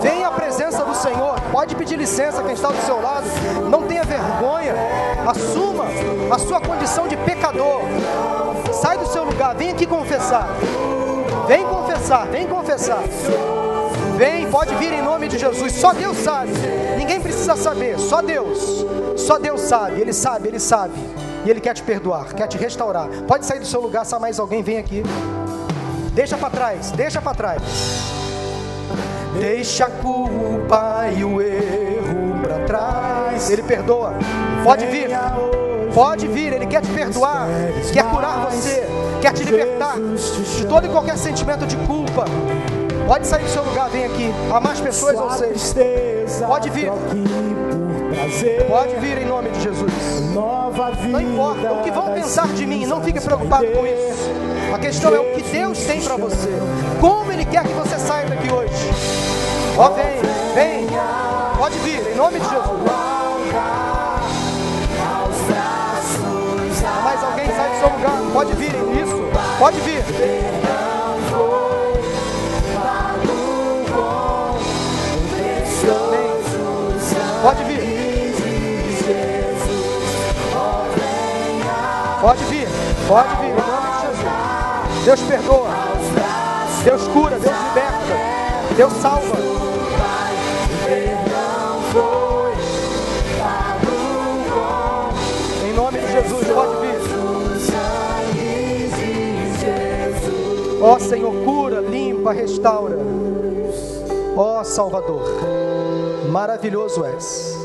venha 0.00 0.26
à 0.26 0.30
presença 0.32 0.84
do 0.84 0.94
Senhor. 0.94 1.40
Pode 1.52 1.76
pedir 1.76 1.96
licença 1.96 2.42
quem 2.42 2.52
está 2.52 2.68
do 2.68 2.82
seu 2.82 3.00
lado. 3.00 3.26
Não 3.70 3.82
tenha 3.82 4.02
vergonha. 4.02 4.74
Assuma 5.26 5.84
a 6.34 6.38
sua 6.38 6.60
condição 6.60 7.06
de 7.06 7.16
pecador. 7.18 7.82
Sai 8.72 8.98
do 8.98 9.06
seu 9.06 9.24
lugar, 9.24 9.54
vem 9.54 9.70
aqui 9.70 9.86
confessar. 9.86 10.48
Vem 11.46 11.64
confessar, 11.64 12.26
vem 12.26 12.46
confessar. 12.46 13.02
Vem, 14.16 14.50
pode 14.50 14.74
vir 14.74 14.92
em 14.92 15.02
nome 15.02 15.28
de 15.28 15.38
Jesus. 15.38 15.72
Só 15.72 15.92
Deus 15.92 16.16
sabe. 16.18 16.52
Ninguém 16.96 17.20
precisa 17.20 17.56
saber. 17.56 17.98
Só 17.98 18.20
Deus. 18.20 18.84
Só 19.16 19.38
Deus 19.38 19.60
sabe. 19.62 20.00
Ele 20.00 20.12
sabe, 20.12 20.48
ele 20.48 20.58
sabe. 20.58 20.94
E 21.44 21.50
Ele 21.50 21.60
quer 21.60 21.74
te 21.74 21.82
perdoar, 21.82 22.34
quer 22.34 22.46
te 22.46 22.56
restaurar. 22.56 23.08
Pode 23.26 23.44
sair 23.44 23.58
do 23.58 23.66
seu 23.66 23.80
lugar, 23.80 24.04
se 24.06 24.18
mais 24.18 24.38
alguém, 24.38 24.62
vem 24.62 24.78
aqui. 24.78 25.02
Deixa 26.12 26.36
para 26.36 26.50
trás, 26.50 26.90
deixa 26.92 27.20
para 27.20 27.34
trás. 27.34 27.62
Deixa 29.38 29.86
a 29.86 29.90
culpa 29.90 31.08
e 31.16 31.24
o 31.24 31.40
erro 31.40 32.40
para 32.42 32.58
trás. 32.66 33.50
Ele 33.50 33.62
perdoa. 33.62 34.14
Pode 34.62 34.86
vir. 34.86 35.08
Pode 35.94 36.26
vir, 36.26 36.52
Ele 36.52 36.66
quer 36.66 36.80
te 36.80 36.88
perdoar, 36.88 37.46
quer 37.92 38.04
curar 38.10 38.46
você, 38.46 38.86
quer 39.20 39.32
te 39.34 39.44
libertar 39.44 39.96
de 39.98 40.66
todo 40.66 40.86
e 40.86 40.88
qualquer 40.88 41.18
sentimento 41.18 41.66
de 41.66 41.76
culpa. 41.86 42.24
Pode 43.06 43.26
sair 43.26 43.42
do 43.42 43.50
seu 43.50 43.62
lugar, 43.62 43.90
vem 43.90 44.06
aqui. 44.06 44.32
Há 44.50 44.58
mais 44.58 44.80
pessoas 44.80 45.18
ou 45.18 45.30
seis. 45.30 45.74
Pode 46.46 46.70
vir. 46.70 46.90
Pode 48.68 48.96
vir 48.96 49.18
em 49.18 49.26
nome 49.26 49.50
de 49.50 49.60
Jesus. 49.60 49.92
Não 50.32 51.20
importa 51.20 51.72
o 51.72 51.82
que 51.82 51.90
vão 51.90 52.12
pensar 52.12 52.48
de 52.48 52.66
mim, 52.66 52.86
não 52.86 53.02
fique 53.02 53.20
preocupado 53.20 53.66
com 53.66 53.86
isso. 53.86 54.30
A 54.74 54.78
questão 54.78 55.14
é 55.14 55.20
o 55.20 55.34
que 55.34 55.42
Deus 55.42 55.78
tem 55.78 56.00
para 56.00 56.16
você. 56.16 56.48
Como 57.00 57.30
Ele 57.32 57.44
quer 57.44 57.64
que 57.64 57.74
você 57.74 57.98
saia 57.98 58.26
daqui 58.26 58.52
hoje. 58.52 58.72
Ó, 59.76 59.88
oh, 59.88 59.94
vem, 59.94 60.06
vem. 60.54 60.86
Pode 61.58 61.72
Pode 61.72 61.78
vir, 61.78 62.12
em 62.12 62.16
nome 62.16 62.38
de 62.38 62.44
Jesus. 62.44 62.92
Mais 67.04 67.24
alguém 67.24 67.46
sai 67.46 67.70
do 67.70 67.78
seu 67.78 67.88
lugar? 67.88 68.32
Pode 68.32 68.52
vir, 68.54 68.74
isso. 69.02 69.58
Pode 69.58 69.80
vir. 69.80 70.61
Pode 82.22 82.44
vir. 82.44 82.68
Pode 83.08 83.28
vir, 83.40 83.48
em 83.48 83.54
nome 83.56 83.90
de 83.90 83.98
Jesus. 84.06 85.04
Deus 85.04 85.20
perdoa. 85.22 85.70
Deus 86.84 87.08
cura, 87.08 87.36
Deus 87.36 87.56
liberta. 87.66 88.16
Deus 88.76 88.92
salva. 88.92 89.36
Em 95.64 95.72
nome 95.74 95.98
de 95.98 96.12
Jesus, 96.12 96.46
pode 96.46 96.76
vir. 96.86 96.92
Ó 100.80 100.98
Senhor, 101.00 101.34
cura, 101.44 101.80
limpa, 101.80 102.30
restaura. 102.32 102.98
Ó 104.36 104.62
Salvador, 104.62 105.24
maravilhoso 106.30 107.04
és. 107.04 107.58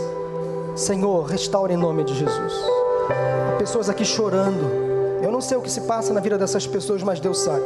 Senhor, 0.76 1.26
restaura 1.28 1.72
em 1.72 1.78
nome 1.78 2.04
de 2.04 2.16
Jesus. 2.16 2.67
Há 3.10 3.58
pessoas 3.58 3.90
aqui 3.90 4.06
chorando. 4.06 5.22
Eu 5.22 5.32
não 5.32 5.42
sei 5.42 5.58
o 5.58 5.62
que 5.62 5.72
se 5.72 5.82
passa 5.82 6.14
na 6.14 6.20
vida 6.20 6.38
dessas 6.38 6.68
pessoas, 6.68 7.02
mas 7.04 7.20
Deus 7.20 7.40
sabe. 7.40 7.66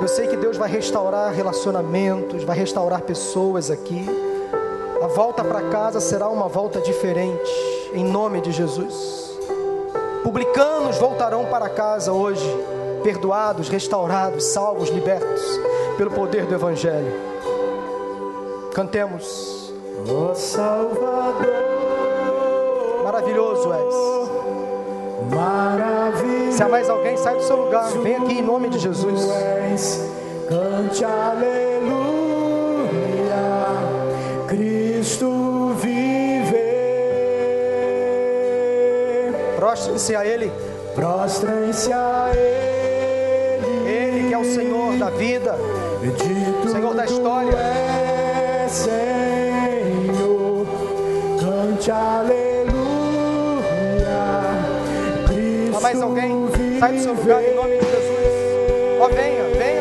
Eu 0.00 0.08
sei 0.08 0.26
que 0.26 0.36
Deus 0.36 0.56
vai 0.56 0.68
restaurar 0.68 1.32
relacionamentos, 1.32 2.42
vai 2.44 2.56
restaurar 2.56 3.02
pessoas 3.02 3.70
aqui. 3.70 4.04
A 5.02 5.06
volta 5.06 5.44
para 5.44 5.62
casa 5.68 6.00
será 6.00 6.28
uma 6.28 6.48
volta 6.48 6.80
diferente, 6.80 7.50
em 7.92 8.04
nome 8.04 8.40
de 8.40 8.50
Jesus. 8.50 9.38
Publicanos 10.22 10.96
voltarão 10.96 11.44
para 11.44 11.68
casa 11.68 12.12
hoje, 12.12 12.48
perdoados, 13.02 13.68
restaurados, 13.68 14.44
salvos, 14.44 14.88
libertos, 14.88 15.42
pelo 15.96 16.10
poder 16.10 16.46
do 16.46 16.54
Evangelho. 16.54 17.12
Cantemos. 18.74 19.72
Oh, 20.08 20.34
Salvador, 20.34 21.44
maravilhoso 23.04 23.72
és. 23.72 24.13
Se 26.54 26.62
há 26.62 26.68
mais 26.68 26.88
alguém, 26.88 27.16
sai 27.16 27.34
do 27.34 27.42
seu 27.42 27.56
lugar. 27.56 27.90
Vem 28.02 28.14
aqui 28.14 28.38
em 28.38 28.42
nome 28.42 28.68
de 28.68 28.78
Jesus. 28.78 29.28
Cante 30.48 31.04
aleluia. 31.04 32.04
Cristo 34.46 35.74
vive. 35.80 36.54
Prostrem-se 39.56 40.14
a 40.14 40.24
Ele. 40.24 40.52
Prostrem-se 40.94 41.92
a 41.92 42.30
Ele. 42.34 43.88
Ele 43.88 44.28
que 44.28 44.34
é 44.34 44.38
o 44.38 44.44
Senhor 44.44 44.96
da 44.96 45.10
vida. 45.10 45.58
Bendito 46.00 46.70
Senhor 46.70 46.94
da 46.94 47.04
história. 47.04 47.56
É, 47.56 48.68
Senhor. 48.68 50.66
Cante 51.40 51.90
aleluia. 51.90 52.43
Mais 55.84 56.00
alguém? 56.00 56.48
Sai 56.80 56.92
do 56.92 56.98
seu 56.98 57.12
lugar 57.12 57.44
em 57.44 57.54
nome 57.54 57.76
de 57.76 57.84
Jesus. 57.84 59.00
Ó, 59.00 59.08
venha, 59.08 59.44
venha 59.58 59.73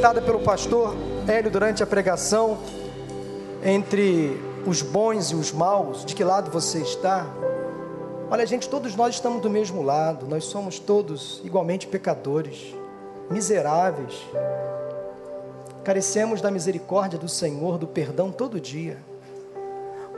citada 0.00 0.22
pelo 0.22 0.40
pastor 0.40 0.96
Hélio 1.28 1.50
durante 1.50 1.82
a 1.82 1.86
pregação, 1.86 2.56
entre 3.62 4.40
os 4.66 4.80
bons 4.80 5.30
e 5.30 5.34
os 5.34 5.52
maus, 5.52 6.06
de 6.06 6.14
que 6.14 6.24
lado 6.24 6.50
você 6.50 6.78
está? 6.78 7.26
Olha, 8.30 8.46
gente, 8.46 8.66
todos 8.66 8.96
nós 8.96 9.16
estamos 9.16 9.42
do 9.42 9.50
mesmo 9.50 9.82
lado, 9.82 10.26
nós 10.26 10.46
somos 10.46 10.78
todos 10.78 11.42
igualmente 11.44 11.86
pecadores, 11.86 12.74
miseráveis, 13.28 14.26
carecemos 15.84 16.40
da 16.40 16.50
misericórdia 16.50 17.18
do 17.18 17.28
Senhor, 17.28 17.76
do 17.76 17.86
perdão 17.86 18.32
todo 18.32 18.58
dia. 18.58 18.96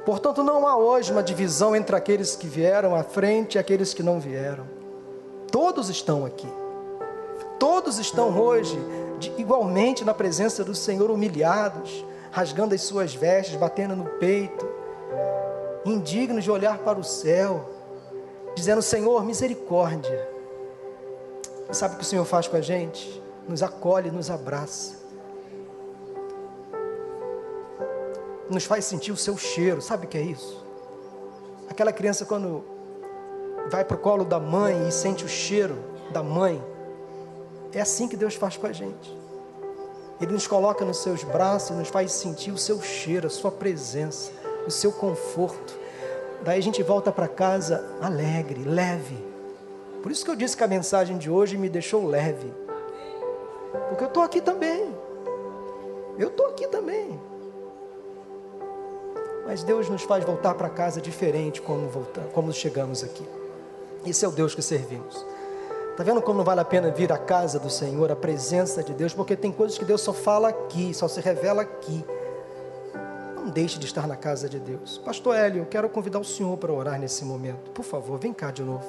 Portanto, 0.07 0.45
não 0.45 0.65
há 0.69 0.77
hoje 0.77 1.11
uma 1.11 1.25
divisão 1.25 1.75
entre 1.75 1.97
aqueles 1.97 2.37
que 2.37 2.47
vieram 2.47 2.95
à 2.95 3.03
frente 3.03 3.57
e 3.57 3.59
aqueles 3.59 3.93
que 3.93 4.03
não 4.05 4.21
vieram. 4.21 4.65
Todos 5.51 5.91
estão 5.91 6.25
aqui. 6.25 6.47
Todos 7.59 7.99
estão 7.99 8.39
hoje 8.41 8.79
igualmente 9.37 10.05
na 10.05 10.15
presença 10.15 10.65
do 10.65 10.75
Senhor, 10.75 11.11
humilhados, 11.11 12.05
rasgando 12.31 12.75
as 12.75 12.81
suas 12.83 13.15
vestes, 13.15 13.57
batendo 13.57 13.95
no 13.95 14.07
peito, 14.19 14.67
indignos 15.85 16.45
de 16.45 16.51
olhar 16.51 16.79
para 16.79 16.99
o 16.99 17.05
céu, 17.05 17.69
dizendo: 18.55 18.81
Senhor, 18.81 19.25
misericórdia. 19.25 20.31
Sabe 21.71 21.95
o 21.95 21.99
que 21.99 22.05
o 22.05 22.07
Senhor 22.07 22.25
faz 22.25 22.49
com 22.49 22.57
a 22.57 22.61
gente? 22.61 23.23
Nos 23.49 23.63
acolhe, 23.63 24.11
nos 24.11 24.31
abraça. 24.31 25.01
Nos 28.51 28.65
faz 28.65 28.85
sentir 28.85 29.13
o 29.13 29.17
seu 29.17 29.37
cheiro. 29.39 29.81
Sabe 29.81 30.07
o 30.07 30.09
que 30.09 30.19
é 30.19 30.23
isso? 30.23 30.65
Aquela 31.69 31.93
criança, 31.93 32.27
quando 32.27 32.63
vai 33.71 33.85
para 33.85 33.97
o 33.97 33.99
colo 33.99 34.25
da 34.25 34.39
mãe 34.39 34.87
e 34.87 34.93
sente 34.93 35.25
o 35.25 35.29
cheiro 35.29 35.79
da 36.13 36.23
mãe, 36.23 36.63
é 37.73 37.81
assim 37.81 38.09
que 38.09 38.17
Deus 38.17 38.35
faz 38.35 38.57
com 38.57 38.67
a 38.67 38.73
gente. 38.73 39.17
Ele 40.21 40.33
nos 40.33 40.47
coloca 40.47 40.85
nos 40.85 40.99
seus 40.99 41.25
braços 41.25 41.71
e 41.71 41.73
nos 41.73 41.89
faz 41.89 42.13
sentir 42.13 42.53
o 42.53 42.59
seu 42.59 42.81
cheiro, 42.81 43.27
a 43.27 43.31
sua 43.31 43.51
presença, 43.51 44.31
o 44.67 44.71
seu 44.71 44.93
conforto. 44.93 45.77
Daí 46.45 46.59
a 46.59 46.63
gente 46.63 46.83
volta 46.83 47.11
para 47.11 47.27
casa 47.27 47.85
alegre, 48.01 48.63
leve. 48.63 49.17
Por 50.03 50.13
isso 50.13 50.25
que 50.25 50.31
eu 50.31 50.37
disse 50.37 50.57
que 50.57 50.65
a 50.65 50.69
mensagem 50.69 51.19
de 51.19 51.31
hoje 51.31 51.57
me 51.57 51.69
deixou 51.69 52.07
leve. 52.07 52.53
Porque 53.89 54.05
eu 54.05 54.09
estou 54.09 54.23
aqui 54.23 54.41
também. 54.41 54.95
Eu 56.19 56.29
estou 56.29 56.47
aqui 56.47 56.67
também. 56.69 57.21
Mas 59.47 59.63
Deus 59.63 59.89
nos 59.89 60.03
faz 60.03 60.25
voltar 60.25 60.55
para 60.55 60.69
casa 60.69 61.01
diferente 61.01 61.61
como, 61.61 61.89
voltamos, 61.89 62.33
como 62.33 62.53
chegamos 62.53 63.03
aqui. 63.03 63.27
Esse 64.07 64.25
é 64.25 64.29
o 64.29 64.33
Deus 64.33 64.55
que 64.55 64.63
servimos. 64.63 65.25
Está 65.93 66.03
vendo 66.03 66.23
como 66.23 66.39
não 66.39 66.45
vale 66.45 66.59
a 66.59 66.65
pena 66.65 66.91
vir 66.91 67.13
à 67.13 67.19
casa 67.19 67.59
do 67.59 67.69
Senhor, 67.69 68.11
a 68.11 68.17
presença 68.17 68.83
de 68.83 68.95
Deus? 68.95 69.13
Porque 69.13 69.37
tem 69.37 69.53
coisas 69.53 69.77
que 69.77 69.85
Deus 69.85 70.01
só 70.01 70.15
fala 70.15 70.49
aqui, 70.49 70.95
só 70.95 71.07
se 71.07 71.21
revela 71.21 71.61
aqui. 71.61 72.03
não 73.37 73.51
deixe 73.51 73.79
de 73.79 73.85
estar 73.85 74.09
na 74.09 74.17
casa 74.17 74.49
de 74.49 74.59
Deus. 74.59 74.97
Pastor 74.97 75.37
Hélio, 75.37 75.63
eu 75.63 75.67
quero 75.67 75.87
convidar 75.91 76.19
o 76.19 76.25
senhor 76.25 76.57
para 76.57 76.73
orar 76.73 76.99
nesse 76.99 77.27
momento. 77.27 77.71
Por 77.73 77.85
favor, 77.85 78.19
vem 78.19 78.33
cá 78.33 78.51
de 78.51 78.63
novo. 78.63 78.87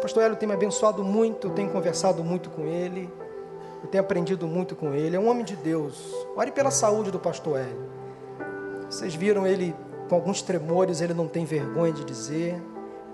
Pastor 0.00 0.22
Hélio 0.22 0.36
tem 0.36 0.46
me 0.46 0.54
abençoado 0.54 1.02
muito, 1.02 1.48
eu 1.48 1.50
tenho 1.50 1.70
conversado 1.70 2.22
muito 2.22 2.48
com 2.48 2.64
ele, 2.64 3.12
eu 3.82 3.88
tenho 3.88 4.04
aprendido 4.04 4.46
muito 4.46 4.76
com 4.76 4.94
ele. 4.94 5.16
É 5.16 5.18
um 5.18 5.28
homem 5.28 5.44
de 5.44 5.56
Deus. 5.56 6.14
Ore 6.36 6.52
pela 6.52 6.70
saúde 6.70 7.10
do 7.10 7.18
pastor 7.18 7.58
Hélio. 7.58 7.90
Vocês 8.88 9.16
viram 9.16 9.44
ele 9.44 9.74
com 10.08 10.14
alguns 10.14 10.42
tremores, 10.42 11.00
ele 11.00 11.14
não 11.14 11.26
tem 11.26 11.44
vergonha 11.44 11.92
de 11.92 12.04
dizer, 12.04 12.54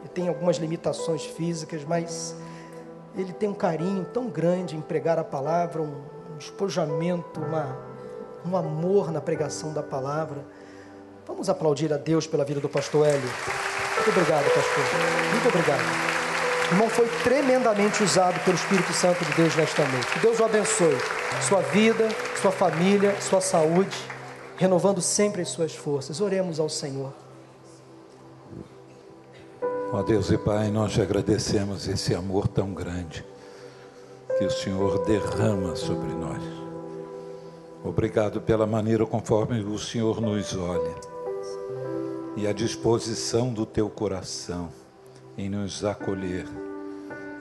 ele 0.00 0.08
tem 0.12 0.28
algumas 0.28 0.56
limitações 0.56 1.24
físicas, 1.24 1.84
mas 1.84 2.36
ele 3.16 3.32
tem 3.32 3.48
um 3.48 3.54
carinho 3.54 4.04
tão 4.04 4.28
grande 4.28 4.76
em 4.76 4.80
pregar 4.80 5.18
a 5.18 5.24
palavra, 5.24 5.82
um, 5.82 5.94
espojamento, 6.38 7.40
uma, 7.40 7.76
um 8.46 8.56
amor 8.56 9.12
na 9.12 9.20
pregação 9.20 9.72
da 9.72 9.82
palavra. 9.82 10.44
Vamos 11.26 11.48
aplaudir 11.48 11.92
a 11.92 11.96
Deus 11.96 12.26
pela 12.26 12.44
vida 12.44 12.60
do 12.60 12.68
pastor 12.68 13.06
Hélio. 13.06 13.30
Muito 13.96 14.10
obrigado, 14.10 14.44
pastor. 14.44 14.84
Muito 15.32 15.48
obrigado. 15.48 16.10
O 16.70 16.74
irmão 16.74 16.88
foi 16.88 17.06
tremendamente 17.22 18.02
usado 18.02 18.42
pelo 18.44 18.56
Espírito 18.56 18.92
Santo 18.92 19.24
de 19.24 19.32
Deus 19.34 19.54
nesta 19.54 19.84
noite. 19.86 20.06
Que 20.06 20.18
Deus 20.20 20.40
o 20.40 20.44
abençoe. 20.44 20.96
Sua 21.46 21.60
vida, 21.60 22.08
sua 22.40 22.50
família, 22.50 23.14
sua 23.20 23.40
saúde, 23.40 23.96
renovando 24.60 25.00
sempre 25.00 25.40
as 25.40 25.48
suas 25.48 25.74
forças. 25.74 26.20
Oremos 26.20 26.60
ao 26.60 26.68
Senhor. 26.68 27.14
Ó 29.90 30.02
Deus 30.02 30.30
e 30.30 30.36
Pai, 30.36 30.70
nós 30.70 30.92
te 30.92 31.00
agradecemos 31.00 31.88
esse 31.88 32.14
amor 32.14 32.46
tão 32.46 32.74
grande 32.74 33.24
que 34.36 34.44
o 34.44 34.50
Senhor 34.50 35.02
derrama 35.06 35.74
sobre 35.74 36.12
nós. 36.12 36.42
Obrigado 37.82 38.42
pela 38.42 38.66
maneira 38.66 39.06
conforme 39.06 39.60
o 39.60 39.78
Senhor 39.78 40.20
nos 40.20 40.54
olha 40.54 40.94
e 42.36 42.46
a 42.46 42.52
disposição 42.52 43.54
do 43.54 43.64
teu 43.64 43.88
coração 43.88 44.68
em 45.38 45.48
nos 45.48 45.86
acolher, 45.86 46.44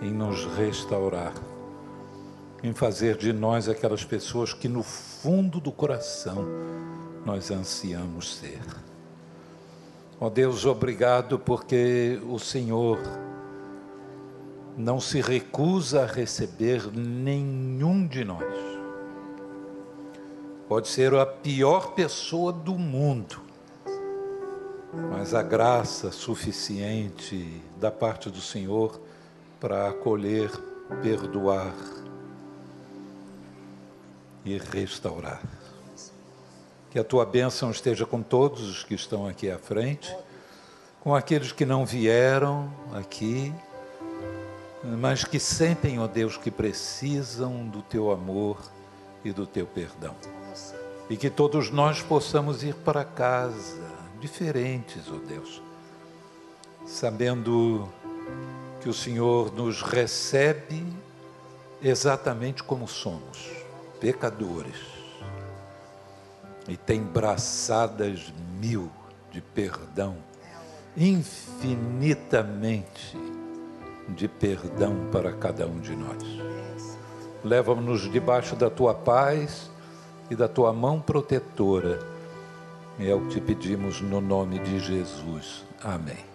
em 0.01 0.13
nos 0.13 0.45
restaurar, 0.55 1.33
em 2.63 2.73
fazer 2.73 3.17
de 3.17 3.31
nós 3.31 3.69
aquelas 3.69 4.03
pessoas 4.03 4.53
que 4.53 4.67
no 4.67 4.83
fundo 4.83 5.59
do 5.59 5.71
coração 5.71 6.45
nós 7.25 7.51
ansiamos 7.51 8.35
ser. 8.37 8.61
Ó 10.19 10.27
oh 10.27 10.29
Deus, 10.29 10.65
obrigado 10.65 11.39
porque 11.39 12.19
o 12.27 12.37
Senhor 12.37 12.99
não 14.77 14.99
se 14.99 15.21
recusa 15.21 16.03
a 16.03 16.05
receber 16.05 16.89
nenhum 16.93 18.05
de 18.05 18.25
nós. 18.25 18.43
Pode 20.67 20.87
ser 20.87 21.13
a 21.15 21.25
pior 21.25 21.93
pessoa 21.93 22.51
do 22.51 22.75
mundo, 22.75 23.41
mas 25.09 25.33
a 25.33 25.41
graça 25.41 26.11
suficiente 26.11 27.61
da 27.79 27.89
parte 27.89 28.29
do 28.29 28.41
Senhor 28.41 28.99
para 29.59 29.89
acolher, 29.89 30.51
perdoar 31.01 31.73
e 34.45 34.57
restaurar. 34.57 35.41
Que 36.89 36.99
a 36.99 37.03
tua 37.03 37.25
bênção 37.25 37.71
esteja 37.71 38.05
com 38.05 38.21
todos 38.21 38.67
os 38.67 38.83
que 38.83 38.95
estão 38.95 39.27
aqui 39.27 39.49
à 39.49 39.57
frente, 39.57 40.15
com 41.01 41.15
aqueles 41.15 41.51
que 41.51 41.65
não 41.65 41.85
vieram 41.85 42.71
aqui, 42.93 43.53
mas 44.83 45.23
que 45.23 45.39
sentem, 45.39 45.99
ó 45.99 46.07
Deus, 46.07 46.37
que 46.37 46.49
precisam 46.49 47.67
do 47.67 47.81
teu 47.81 48.11
amor 48.11 48.59
e 49.23 49.31
do 49.31 49.45
teu 49.45 49.65
perdão. 49.65 50.15
E 51.09 51.17
que 51.17 51.29
todos 51.29 51.69
nós 51.69 52.01
possamos 52.01 52.63
ir 52.63 52.75
para 52.75 53.03
casa 53.03 53.81
diferentes, 54.19 55.03
ó 55.09 55.17
Deus, 55.27 55.61
sabendo 56.85 57.89
que 58.81 58.89
o 58.89 58.93
Senhor 58.93 59.53
nos 59.53 59.81
recebe 59.81 60.85
exatamente 61.81 62.63
como 62.63 62.87
somos, 62.87 63.49
pecadores 63.99 64.77
e 66.67 66.77
tem 66.77 67.01
braçadas 67.01 68.31
mil 68.59 68.91
de 69.31 69.41
perdão, 69.41 70.17
infinitamente 70.95 73.17
de 74.09 74.27
perdão 74.27 75.09
para 75.11 75.33
cada 75.33 75.65
um 75.67 75.79
de 75.79 75.95
nós. 75.95 76.23
Leva-nos 77.43 78.11
debaixo 78.11 78.55
da 78.55 78.69
tua 78.69 78.93
paz 78.93 79.71
e 80.29 80.35
da 80.35 80.47
tua 80.47 80.71
mão 80.73 81.01
protetora. 81.01 81.99
É 82.99 83.13
o 83.13 83.21
que 83.21 83.35
te 83.35 83.41
pedimos 83.41 84.01
no 84.01 84.19
nome 84.19 84.59
de 84.59 84.79
Jesus. 84.79 85.63
Amém. 85.81 86.28